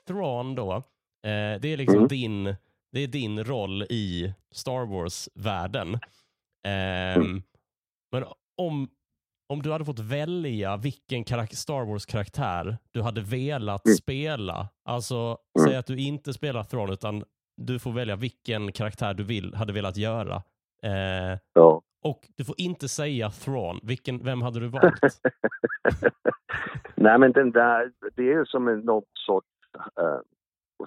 [0.07, 0.83] Thrawn då,
[1.23, 2.07] eh, det är liksom Mm.
[2.07, 2.55] din,
[2.91, 5.99] det är din roll i Star Wars-världen.
[6.67, 7.43] Ehm, Mm.
[8.11, 8.23] Men
[8.57, 8.89] om,
[9.49, 13.95] om du hade fått välja vilken Star Wars-karaktär du hade velat Mm.
[13.95, 15.15] spela, alltså
[15.59, 15.67] Mm.
[15.67, 17.23] säg att du inte spelar Thrawn utan
[17.57, 20.43] du får välja vilken karaktär du vill, hade velat göra.
[20.83, 21.81] Eh, Ja.
[22.03, 23.79] och du får inte säga Thrawn.
[23.83, 24.99] Vilken, vem hade du valt?
[26.95, 29.47] Nej, men den där, det är som en något sorts
[30.01, 30.19] uh,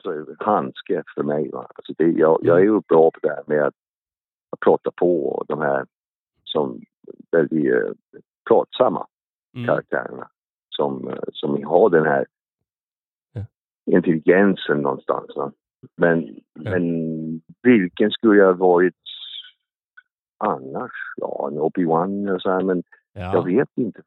[0.02, 1.50] så, handske för mig.
[1.50, 1.66] Va?
[1.74, 3.74] Alltså det, jag, jag är ju bra på det här med att,
[4.50, 5.86] att prata på och de här
[6.44, 6.80] som
[7.30, 7.92] väldigt uh,
[8.48, 9.06] pratsamma
[9.56, 9.66] Mm.
[9.66, 10.28] karaktärerna
[10.76, 12.26] som, eh, som har den här
[13.32, 13.44] Ja.
[13.96, 15.36] intelligensen någonstans.
[15.36, 15.52] Va?
[15.96, 16.82] Men, men
[17.62, 18.94] vilken skulle jag varit
[20.38, 20.92] annars?
[21.16, 22.82] Ja, en Obi-Wan och så här, men
[23.12, 23.42] jag Ja.
[23.42, 24.02] vet inte.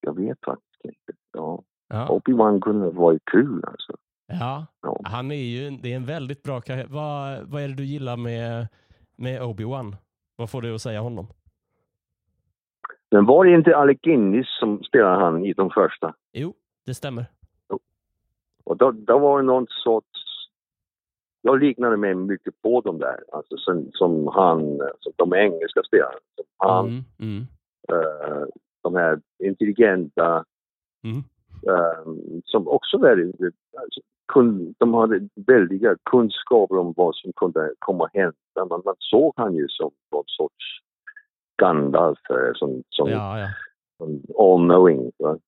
[0.00, 1.12] Jag vet faktiskt inte.
[1.32, 1.62] Ja.
[1.88, 2.08] Ja.
[2.08, 3.96] Obi-Wan kunde ha varit kul alltså.
[4.28, 5.00] Ja, Ja.
[5.04, 6.86] han är ju det är en väldigt bra karaktär.
[6.94, 8.68] Vad, vad är det du gillar med,
[9.16, 9.96] med Obi-Wan?
[10.36, 11.26] Vad får du att säga honom?
[13.10, 16.14] Men var det inte Alec Guinness som spelade han i de första?
[16.32, 16.54] Jo,
[16.86, 17.26] det stämmer.
[18.64, 20.06] Och då, då var det någon sorts...
[21.42, 23.20] Jag liknade mig mycket på dem där.
[23.32, 24.60] Alltså som, som han,
[25.00, 26.18] som de engelska spelarna.
[26.36, 27.46] Som han, Mm, mm,
[27.92, 28.46] eh,
[28.82, 30.44] de här intelligenta,
[31.04, 31.18] mm.
[31.68, 32.12] eh,
[32.44, 33.40] som också väldigt...
[33.82, 38.34] Alltså, kun, de hade väldiga kunskaper om vad som kunde komma att hända.
[38.70, 40.64] Man, man såg han ju som någon sorts
[41.62, 43.46] Gandalf, eh, som, som, Ja, ja.
[43.96, 45.10] som all-knowing.
[45.18, 45.38] va?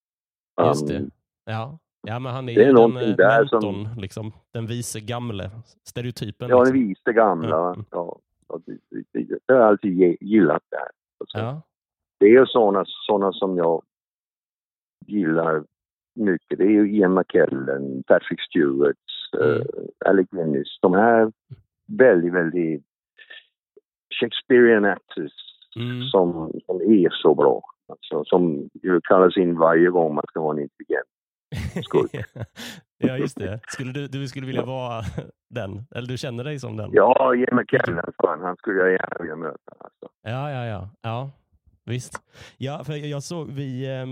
[0.66, 0.96] Just det.
[0.98, 1.10] Um,
[1.44, 1.78] Ja.
[2.06, 5.50] ja, men han är Det är den eh, där som- mentorn, liksom, den vise gamle
[5.88, 6.48] stereotypen.
[6.48, 6.88] Ja, den liksom.
[6.88, 7.60] viste gamla.
[7.60, 7.72] va?
[7.74, 7.84] Mm.
[7.90, 8.18] Ja,
[8.66, 10.88] det, det, det, jag har alltid gillat det här.
[11.20, 11.62] Alltså, ja.
[12.20, 13.82] Det är sådana såna som jag
[15.06, 15.64] gillar
[16.14, 16.58] mycket.
[16.58, 18.96] Det är ju Ian McKellen, Patrick Stewart,
[19.40, 19.50] Mm.
[19.56, 19.62] eh,
[20.06, 20.78] Alec Guinness.
[20.82, 21.32] De här
[21.98, 22.82] väldigt, väldigt
[24.20, 25.32] Shakespearean actors
[25.76, 26.02] Mm.
[26.02, 27.62] som, som är så bra.
[27.88, 31.06] Alltså, som ju kallas in varje gång man ska ha en intelligent
[31.84, 32.24] skurk.
[32.98, 33.60] ja, just det.
[33.68, 35.02] Skulle du, du skulle vilja vara
[35.50, 35.82] den?
[35.94, 36.90] Eller du känner dig som den?
[36.92, 39.72] Ja, Ian McKellen, fan, han skulle jag gärna vilja möta.
[39.78, 40.08] Alltså.
[40.22, 40.88] Ja, ja, ja.
[41.02, 41.30] ja
[41.84, 42.22] visst.
[42.58, 44.06] Ja, för jag såg vi, eh,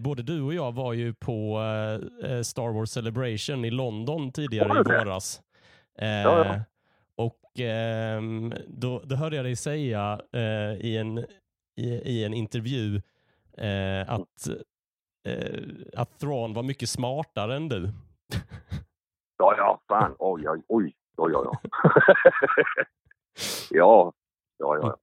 [0.00, 1.60] både du och jag var ju på
[2.22, 5.40] eh, Star Wars Celebration i London tidigare i våras.
[5.98, 6.60] Eh, Ja, ja.
[7.16, 11.18] Och ehm, då, då hörde jag dig säga eh, i, en,
[11.76, 12.96] i, i en intervju
[13.58, 14.48] eh, att,
[15.28, 15.62] eh,
[15.96, 17.88] att Thrawn var mycket smartare än du.
[19.38, 20.14] Ja, ja, fan.
[20.18, 20.94] Oj, oj, oj.
[21.16, 21.46] oj, oj,
[23.70, 24.12] ja,
[24.58, 24.96] ja, ja.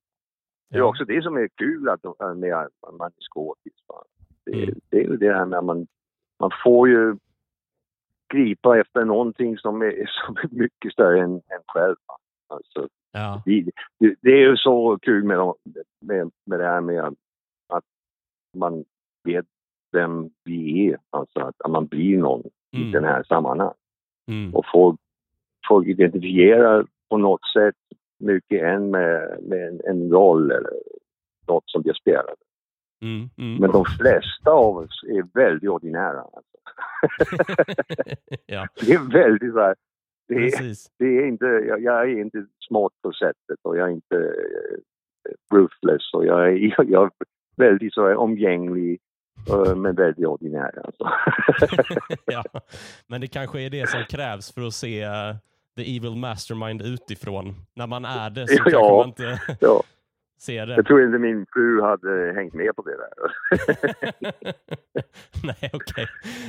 [0.70, 2.70] Det är också det som är kul att, med
[3.00, 3.74] man är skådis.
[4.46, 4.80] Det, Mm.
[4.90, 5.88] det är ju det här med att man,
[6.40, 7.16] man får ju
[8.34, 11.96] gripa efter någonting som är, som är mycket större än, än själv.
[12.50, 13.42] Alltså, Ja.
[13.46, 13.66] det,
[14.22, 15.56] det, är ju så kul med, de-
[16.02, 17.84] med, med det här med att,
[18.58, 18.86] man
[19.24, 19.46] vet
[19.92, 20.98] vem vi är.
[21.10, 22.92] Alltså att, att man blir någon i Mm.
[22.92, 23.78] den här sammanhanget.
[24.28, 24.56] Mm.
[24.56, 25.00] Och folk,
[25.68, 27.76] folk identifierar på något sätt
[28.20, 30.74] mycket än med, med en, en roll eller
[31.48, 32.36] något som jag spelar.
[33.04, 33.30] Mm.
[33.38, 33.58] Mm.
[33.62, 36.22] Men de flesta av oss är väldigt ordinära.
[36.22, 36.58] Alltså.
[38.46, 39.76] ja, Det är väldigt så här,
[40.28, 43.92] det är, det är inte, jag, jag är inte smart på sättet och jag är
[43.94, 47.12] inte eh, ruthless och jag är, jag är
[47.58, 49.00] väldigt så här, omgänglig
[49.50, 50.82] eh, men väldigt ordinär.
[50.86, 51.10] Alltså.
[52.26, 52.44] ja.
[53.08, 55.36] Men det kanske är det som krävs för att se eh,
[55.78, 57.56] the evil mastermind utifrån.
[57.76, 58.72] När man är det så Ja.
[58.72, 59.84] kanske man inte ja,
[60.40, 60.76] ser det.
[60.76, 63.14] jag tror inte min fru hade hängt med på det där.
[65.44, 66.06] Nej, okej.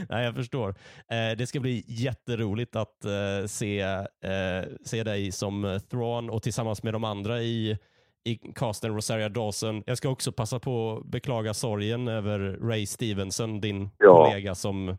[0.09, 0.69] Nej, jag förstår.
[1.11, 6.83] Eh, det ska bli jätteroligt att eh, se, eh, se dig som Thrawn och tillsammans
[6.83, 7.79] med de andra i,
[8.25, 9.83] i casten Rosaria Dawson.
[9.87, 14.25] Jag ska också passa på att beklaga sorgen över Ray Stevenson, din Ja.
[14.27, 14.97] kollega som eh,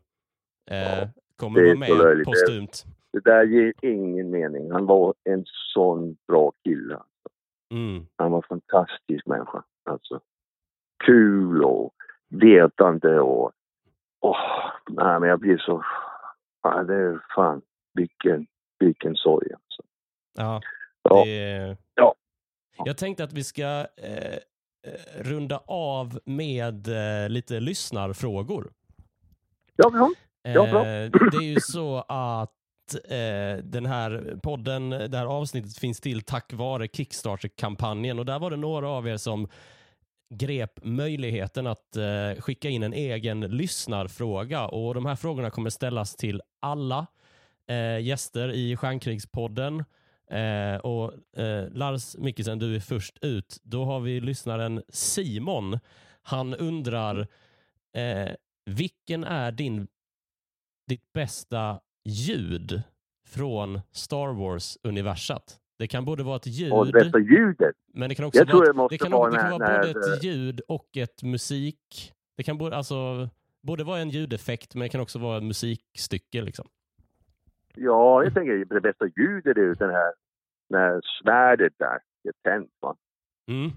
[0.78, 2.26] Ja, kommer vara med löjligt.
[2.26, 2.86] postumt.
[3.14, 4.72] Det där ger ingen mening.
[4.72, 7.00] Han var en sån bra kille.
[7.72, 8.08] Mm.
[8.16, 9.64] Han var en fantastisk människa.
[9.90, 10.20] Alltså,
[11.06, 11.94] kul och
[12.30, 13.52] vetande och...
[14.20, 15.86] Åh, nej, men jag blir så...
[16.64, 17.62] Ja, det är fan,
[17.94, 18.48] vilken,
[18.80, 19.82] vilken sorg alltså.
[20.38, 20.62] Ja,
[21.10, 21.24] Ja.
[21.26, 22.16] det, Ja.
[22.86, 24.36] Jag tänkte att vi ska eh,
[24.84, 28.72] eh, runda av med eh, lite lyssnarfrågor.
[29.76, 30.12] Ja, ja.
[30.44, 30.80] Ja, bra.
[30.80, 32.54] Eh, det är ju så att
[32.94, 38.52] eh, den här podden, det här avsnittet finns till tack vare Kickstarter-kampanjen och där var
[38.52, 39.48] det några av er som
[40.30, 46.16] grep möjligheten att eh, skicka in en egen lyssnarfråga och de här frågorna kommer ställas
[46.16, 47.08] till alla
[47.68, 49.84] eh, gäster i Stjärnkrigspodden.
[50.32, 53.60] Eh, och eh, Lars Mikkelsen, du är först ut.
[53.64, 55.80] Då har vi lyssnaren Simon.
[56.22, 57.28] Han undrar
[57.94, 58.32] eh,
[58.66, 59.88] vilken är din
[60.88, 62.82] ditt bästa ljud
[63.28, 65.60] från Star Wars-universat?
[65.80, 67.76] Det kan både vara ett ljud, Och det bästa ljudet.
[67.94, 69.44] men det kan också Jag tror vara, det ett- måste det kan, vara det kan
[69.50, 72.14] när- vara både när- ett ljud och ett musik.
[72.38, 73.30] Det kan både, alltså,
[73.64, 76.42] både vara en ljudeffekt, men det kan också vara ett musikstycke.
[76.42, 76.68] Liksom.
[77.76, 80.14] Ja, jag tänker det bästa ljudet är ju den här,
[80.70, 82.70] när svärdet där är tänt.
[82.82, 82.96] Va?
[83.50, 83.72] Mm.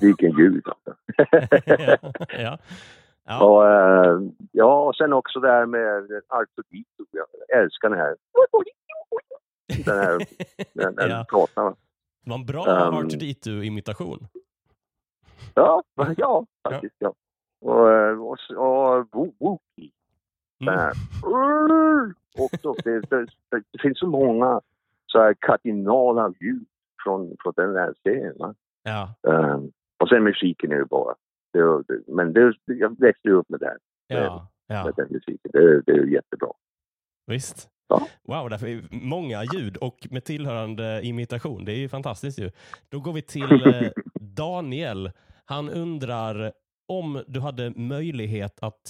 [0.00, 0.94] Vilken ljud alltså.
[1.66, 2.12] ja.
[2.38, 2.58] Ja.
[3.28, 4.20] Och, eh,
[4.52, 7.04] ja, och sen också det här med Artudito.
[7.10, 7.26] Jag
[7.62, 8.16] älskar den här.
[9.84, 10.18] Den här,
[10.74, 11.24] den, den ja.
[12.24, 14.26] Det var en bra Um, R2D2-imitation.
[15.54, 15.82] Ja,
[16.16, 17.14] ja, faktiskt ja.
[17.60, 19.90] Och, eh, och, och Wo- Wookie.
[20.60, 20.74] Mm.
[20.74, 20.92] här.
[22.38, 24.60] Också, det, det, det, det finns så många
[25.06, 26.66] så här kardinala ljud
[27.04, 28.34] från, från den här serien.
[28.38, 28.54] Va?
[28.82, 29.14] Ja.
[29.22, 31.14] Um, och sen musiken är ju bara...
[31.88, 33.76] Det, men det, jag växte ju upp med det,
[34.06, 34.48] Ja.
[34.66, 34.84] ja.
[34.84, 35.50] med den musiken.
[35.52, 36.48] Det, det är jättebra.
[37.26, 37.68] Visst.
[37.88, 38.06] Ja.
[38.28, 41.64] Wow, därför är många ljud och med tillhörande imitation.
[41.64, 42.50] Det är ju fantastiskt ju.
[42.88, 43.90] Då går vi till eh,
[44.20, 45.10] Daniel.
[45.44, 46.52] Han undrar
[46.88, 48.80] om du hade möjlighet att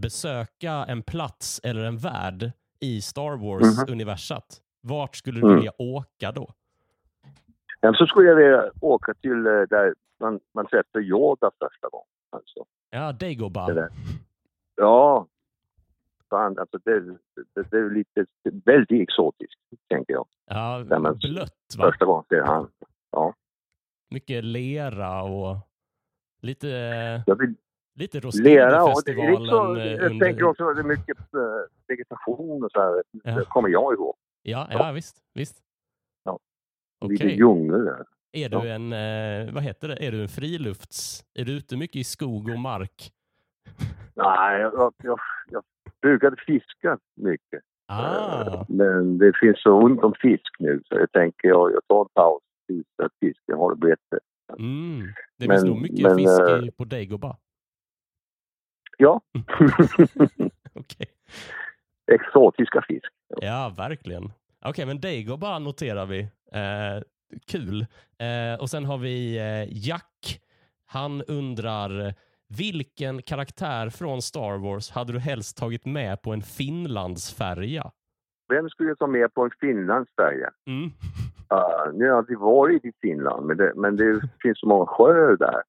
[0.00, 4.60] besöka en plats eller en värld i Star Wars-universat.
[4.82, 5.56] Vart skulle du Mm.
[5.56, 6.50] vilja åka då?
[7.82, 12.06] Men så skulle jag vilja åka till eh, där man, man träffade Yoda första gången.
[12.30, 12.64] Alltså.
[12.90, 13.86] Ja, Dagobah.
[14.76, 15.26] Ja.
[16.30, 18.26] Fan, alltså det, det, det är lite
[18.64, 20.26] väldigt exotiskt, tänker jag.
[20.46, 21.84] Ja, Där man- blött va?
[21.90, 22.68] Första gången ser han.
[24.10, 25.56] Mycket lera och
[26.42, 26.68] lite,
[27.26, 27.54] Jag vill
[27.94, 29.76] lite Roskildefestivalen.
[29.80, 31.40] eh, jag under- tänker också att det är mycket eh,
[31.86, 33.02] vegetation och så här.
[33.24, 33.34] Ja.
[33.38, 34.14] Det kommer jag ihåg.
[34.42, 35.16] Ja, ja visst.
[35.34, 35.62] visst.
[37.00, 37.16] Okej.
[37.16, 38.04] Lite djungel där.
[38.32, 38.64] Är du Ja.
[38.66, 41.24] en, eh, vad heter det, är du en frilufts...
[41.34, 43.12] Är du ute mycket i skog och mark?
[44.14, 45.18] Nej, jag, jag,
[45.50, 45.62] jag,
[46.02, 47.62] brukade fiska mycket.
[47.86, 51.80] Ah, Eh, Men det finns så ont om fisk nu så jag tänker jag, jag
[51.88, 54.18] tar en paus tills att fisken har det bättre.
[54.58, 55.08] mm.
[55.36, 57.36] Det finns nog mycket men, fisk i, på Dagobah.
[58.98, 59.20] Ja,
[60.74, 61.06] Okej.
[62.12, 63.12] exotiska fisk.
[63.40, 64.32] Ja, verkligen.
[64.64, 66.20] Okej, men Dagobah noterar vi.
[66.52, 67.02] Eh,
[67.46, 67.86] kul.
[68.18, 70.40] Eh, och sen har vi eh, Jack.
[70.86, 72.14] Han undrar
[72.58, 77.90] Vilken karaktär från Star Wars hade du helst tagit med på en Finlandsfärja?
[78.48, 80.50] Vem skulle jag ta med på en Finlandsfärja?
[80.66, 80.84] Mm.
[81.52, 85.36] Uh, nu har aldrig varit i Finland, men det, men det finns så många sjöar
[85.36, 85.62] där.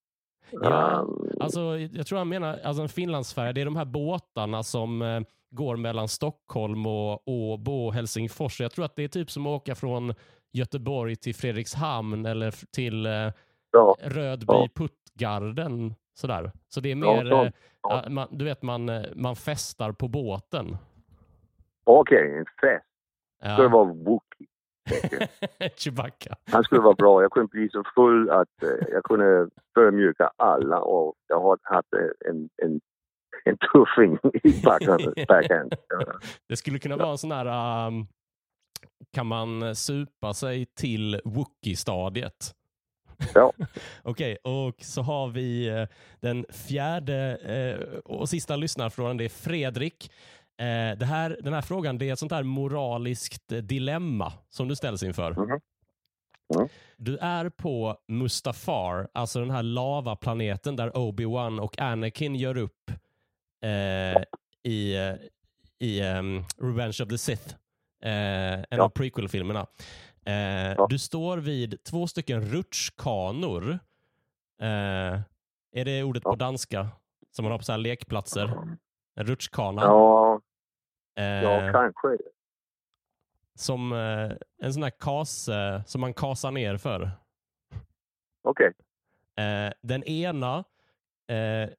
[0.52, 3.54] Ja, Um, Alltså, jag tror han menar alltså en Finlandsfärja.
[3.54, 8.62] Det är de här båtarna som eh, går mellan Stockholm och Åbo och Helsingfors.
[8.62, 10.14] Jag tror att det är typ som att åka från
[10.54, 13.12] Göteborg till Fredrikshamn eller till eh,
[13.72, 14.68] ja, Rödby Ja.
[14.76, 15.95] Puttgarden.
[16.14, 16.52] Sådär.
[16.68, 18.04] Så det är mer, ja, eh, ja.
[18.10, 20.78] man, du vet, man, eh, man festar på båten.
[21.84, 22.86] Okej, en fest.
[23.43, 23.54] Ja.
[23.54, 24.31] Skulle vara Wookie.
[25.76, 26.36] Chewbacca.
[26.52, 27.22] Han skulle vara bra.
[27.22, 31.94] Jag kunde bli så full att eh, jag kunde förmjuka alla och jag har haft
[31.94, 32.82] eh, en, en,
[33.46, 35.14] en tuffing i backhand.
[35.28, 35.76] backhand.
[36.50, 38.08] Det skulle kunna vara en sån här, um,
[39.14, 42.54] kan man supa sig till Wookie-stadiet?
[43.34, 43.54] Ja.
[44.04, 45.88] Okej, och så har vi eh,
[46.20, 49.18] den fjärde eh, och sista lyssnarfrågan.
[49.18, 50.12] Det är Fredrik.
[50.62, 54.68] Eh, det här, den här frågan det är ett sånt här moraliskt eh, dilemma som
[54.68, 55.32] du ställs inför.
[55.32, 55.59] Mhm.
[56.55, 56.68] Mm.
[56.97, 62.91] Du är på Mustafar, alltså den här lavaplaneten där Obi-Wan och Anakin gör upp
[63.64, 64.22] eh,
[64.64, 65.14] i, eh,
[65.80, 67.55] i ehm, Revenge of the Sith,
[68.03, 68.84] eh, en Ja.
[68.84, 69.68] av prequel-filmerna.
[70.26, 70.34] Eh,
[70.78, 70.88] Ja.
[70.89, 73.80] Du står vid två stycken rutschkanor.
[74.59, 76.36] Är det ordet på Ja.
[76.36, 76.88] danska?
[77.32, 78.53] Som man har på så här lekplatser.
[79.16, 79.82] En rutschkana.
[79.82, 80.39] Ja,
[81.16, 82.18] Eh, ja, kanske.
[83.55, 84.32] som eh,
[84.62, 87.12] en sån här kase som man kasar ner för.
[88.43, 88.74] Okej.
[89.38, 90.57] Eh, den ena,
[91.28, 91.70] eh,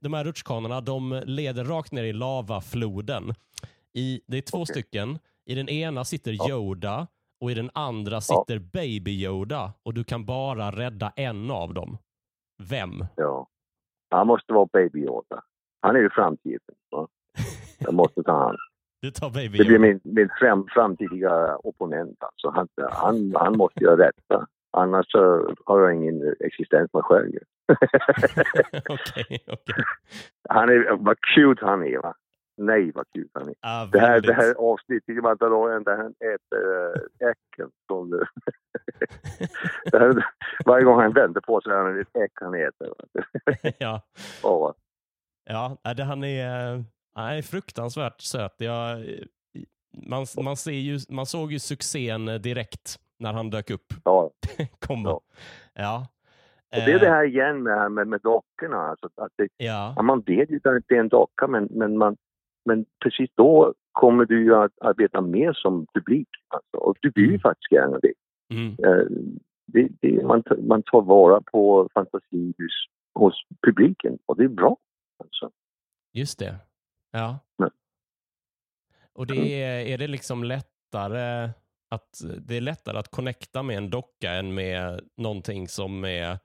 [0.00, 3.34] de här rutschkanorna, de leder rakt ner i lavafloden.
[3.92, 4.66] I, det är två Okej.
[4.66, 5.18] stycken.
[5.44, 6.48] I den ena sitter Ja.
[6.50, 7.06] Yoda
[7.40, 11.98] och i den andra sitter Baby Yoda och du kan bara rädda en av dem.
[12.62, 13.04] Vem?
[13.16, 13.48] Ja.
[14.10, 15.42] Han måste vara Baby Yoda.
[15.80, 16.60] Han är ju framtiden.
[17.78, 17.84] Va?
[17.86, 18.56] Jag måste ta han.
[19.02, 22.16] Du tar Baby Det blir min, min fram, framtida opponent.
[22.20, 22.50] Alltså.
[22.50, 24.46] Han, han, han måste göra rätta.
[24.72, 27.32] Annars så har jag ingen existens med själv.
[28.88, 29.84] Okej, okej.
[30.48, 32.14] han är, vad cute han är va?
[32.58, 33.54] Nej vad cute han är.
[33.60, 37.70] Ah, Det här, det här avsnittet i Mandalorian där han äter äh, äcken.
[37.86, 38.10] Som,
[39.92, 40.24] det här,
[40.66, 42.88] varje gång han vänder på sig är det ett äck han äter.
[42.88, 43.52] va?
[43.78, 44.00] ja.
[44.42, 44.72] Åh,
[45.48, 46.84] Ja, det, han är,
[47.16, 48.54] är fruktansvärt söt.
[48.58, 49.04] Jag,
[50.06, 53.92] man, man, ser ju, man såg ju succén direkt när han dök upp.
[54.04, 54.30] ja.
[54.78, 55.08] Komma.
[55.08, 55.20] Ja.
[55.74, 56.06] Ja.
[56.70, 58.76] Och det är det Eh, här igen med, med, med dockorna.
[58.76, 62.16] Alltså att det, Ja, man vet ju att det är en docka men, men, man,
[62.64, 66.28] men precis då kommer du ju att arbeta mer som publik.
[66.48, 66.76] Alltså.
[66.76, 67.40] Och du vill ju Mm.
[67.40, 68.12] faktiskt gärna det.
[68.54, 69.06] mm, Eh,
[69.66, 73.34] det, det man, man tar vara på fantasi hos, hos
[73.66, 74.76] publiken och det är bra.
[75.24, 75.50] Alltså.
[76.12, 76.54] just det.
[77.18, 77.38] Ja.
[77.58, 77.70] Nej.
[79.12, 81.50] Och det är, är det liksom lättare
[81.90, 82.10] att
[82.48, 86.38] det är lättare att connecta med en docka än med någonting som är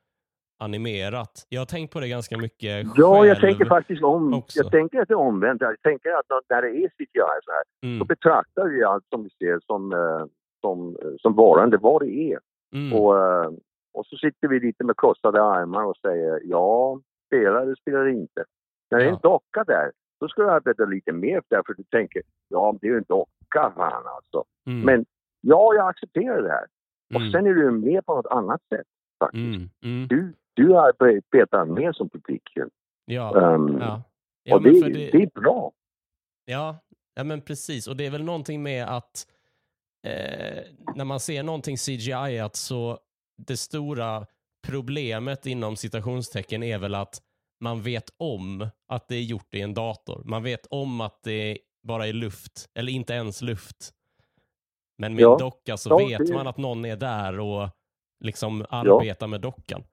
[0.59, 1.45] animerat.
[1.49, 4.33] Jag har tänkt på det ganska mycket Ja, jag tänker faktiskt om.
[4.33, 4.59] också.
[4.59, 5.61] Jag tänker att det är omvänt.
[5.61, 7.07] Jag tänker att när det är CGI
[7.43, 10.25] så här, så Mm, betraktar vi allt som vi ser som, eh,
[10.61, 12.39] som, eh, som varande vad det är.
[12.73, 13.51] mm, Och, eh,
[13.93, 18.43] och så sitter vi lite med krossade armar och säger ja, spelar eller spelar inte.
[18.91, 19.91] När det är en docka där,
[20.21, 23.73] då ska du arbeta lite mer därför du tänker ja, det är ju en docka
[23.75, 24.43] fan alltså.
[24.67, 25.05] mm, Men
[25.41, 26.65] ja, jag accepterar det här.
[27.13, 28.87] Och mm, sen är du med på något annat sätt
[29.19, 29.43] faktiskt.
[29.43, 30.07] mm, mm.
[30.07, 32.69] Du, du arbetar mer som publiken.
[33.05, 34.03] Ja, Um, ja.
[34.43, 35.13] Ja, och det, för det...
[35.13, 35.71] är bra.
[36.45, 36.77] Ja,
[37.15, 37.87] ja, men precis.
[37.87, 39.27] Och det är väl någonting med att
[40.07, 40.63] eh,
[40.95, 42.99] när man ser någonting CGI att så
[43.37, 44.25] det stora
[44.67, 47.21] problemet inom citationstecken är väl att
[47.61, 50.21] man vet om att det är gjort i en dator.
[50.25, 53.91] Man vet om att det bara är luft, eller inte ens luft.
[54.97, 55.31] Men med Ja.
[55.33, 57.69] en docka så Ja, vet det- man att någon är där och
[58.23, 59.83] liksom arbetar med dockan.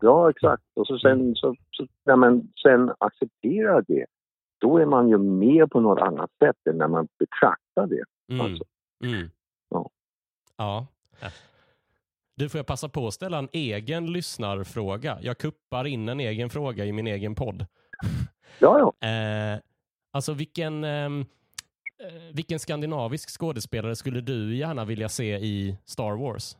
[0.00, 0.62] Ja, exakt.
[0.74, 4.06] Och så sen, så, så, när man sen accepterar det,
[4.60, 8.04] då är man ju med på något annat sätt än när man betraktar det.
[8.34, 8.46] Mm.
[8.46, 8.64] Alltså.
[9.04, 9.30] Mm.
[9.70, 9.90] Ja.
[10.56, 10.86] Ja.
[12.38, 15.18] Du, får jag passa på att ställa en egen lyssnarfråga?
[15.22, 17.66] Jag kuppar in en egen fråga i min egen podd.
[18.60, 19.08] Ja, ja.
[19.08, 19.60] Eh,
[20.12, 21.20] alltså vilken, ehm,
[22.02, 26.56] eh, vilken skandinavisk skådespelare skulle du gärna vilja se i Star Wars?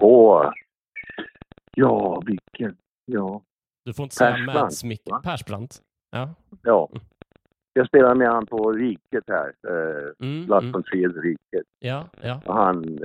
[0.00, 0.52] Och,
[1.74, 2.76] ja, vilken.
[3.04, 3.42] Ja,
[3.84, 5.02] Du får inte säga Persbrandt, Mads Mick...
[5.10, 5.20] va?
[5.24, 5.82] Persbrandt?
[6.10, 6.34] Ja.
[6.62, 6.88] ja.
[7.78, 9.52] Jag spelar med han på Riket här.
[9.68, 10.72] Eh, Mm, Lars mm.
[10.72, 11.66] von Triers Riket.
[11.78, 12.40] Ja, ja.
[12.46, 12.98] Och han,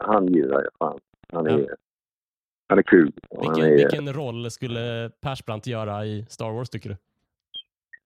[0.00, 0.98] han gillar jag fan.
[1.32, 1.66] Han är, Ja.
[2.68, 3.12] Han är kul.
[3.30, 6.96] Vilken, är, vilken roll skulle Persbrandt göra i Star Wars tycker du?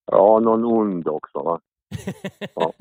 [0.06, 1.42] Ja, någon ond också.
[1.42, 1.60] Va?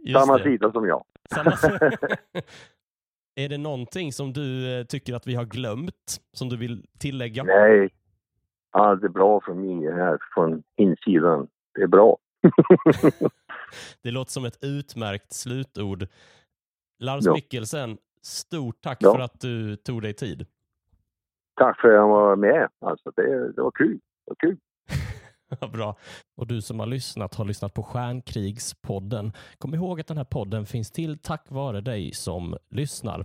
[0.00, 0.20] Ja.
[0.20, 0.44] Samma det.
[0.44, 1.04] sida som jag.
[1.30, 1.50] Samma...
[3.34, 7.42] är det någonting som du eh, tycker att vi har glömt, som du vill tillägga?
[7.44, 7.90] Nej,
[8.70, 11.48] allt är bra för mig här från insidan.
[11.74, 12.18] Det är bra.
[14.02, 16.06] Det låter som ett utmärkt slutord.
[16.98, 17.32] Lars Ja.
[17.34, 19.12] Mikkelsen, stort tack Ja.
[19.14, 20.46] för att du tog dig tid.
[21.60, 22.68] Tack för att jag var med.
[22.80, 23.98] Alltså, det, det var kul.
[24.26, 24.58] Det var kul.
[25.72, 25.96] Bra.
[26.36, 29.32] Och du som har lyssnat har lyssnat på Stjärnkrigspodden.
[29.58, 33.24] Kom ihåg att den här podden finns till tack vare dig som lyssnar.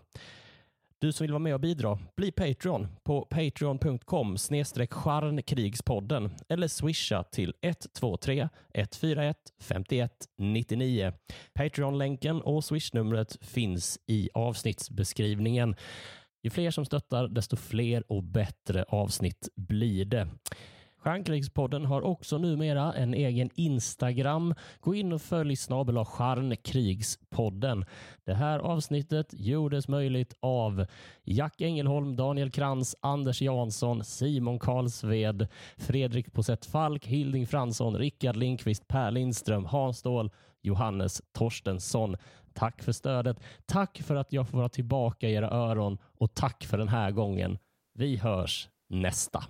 [1.03, 4.91] Du som vill vara med och bidra, bli Patreon på patreon.com snedstreck
[6.49, 11.13] eller swisha till 123 141 51 99.
[11.53, 15.75] Patreon-länken och swishnumret finns i avsnittsbeskrivningen.
[16.43, 20.27] Ju fler som stöttar, desto fler och bättre avsnitt blir det.
[21.03, 24.55] Stjärnkrigspodden har också numera en egen Instagram.
[24.79, 27.85] Gå in och följ snabel Stjärnkrigspodden.
[28.25, 30.85] Det här avsnittet gjordes möjligt av
[31.23, 35.47] Jack Engelholm, Daniel Krantz, Anders Jansson, Simon Karlsved,
[35.77, 40.31] Fredrik Posett Falk, Hilding Fransson, Rickard Lindqvist, Per Lindström, Hans Ståhl,
[40.61, 42.15] Johannes Torstensson.
[42.53, 43.39] Tack för stödet.
[43.65, 47.11] Tack för att jag får vara tillbaka i era öron och tack för den här
[47.11, 47.57] gången.
[47.93, 49.43] Vi hörs nästa.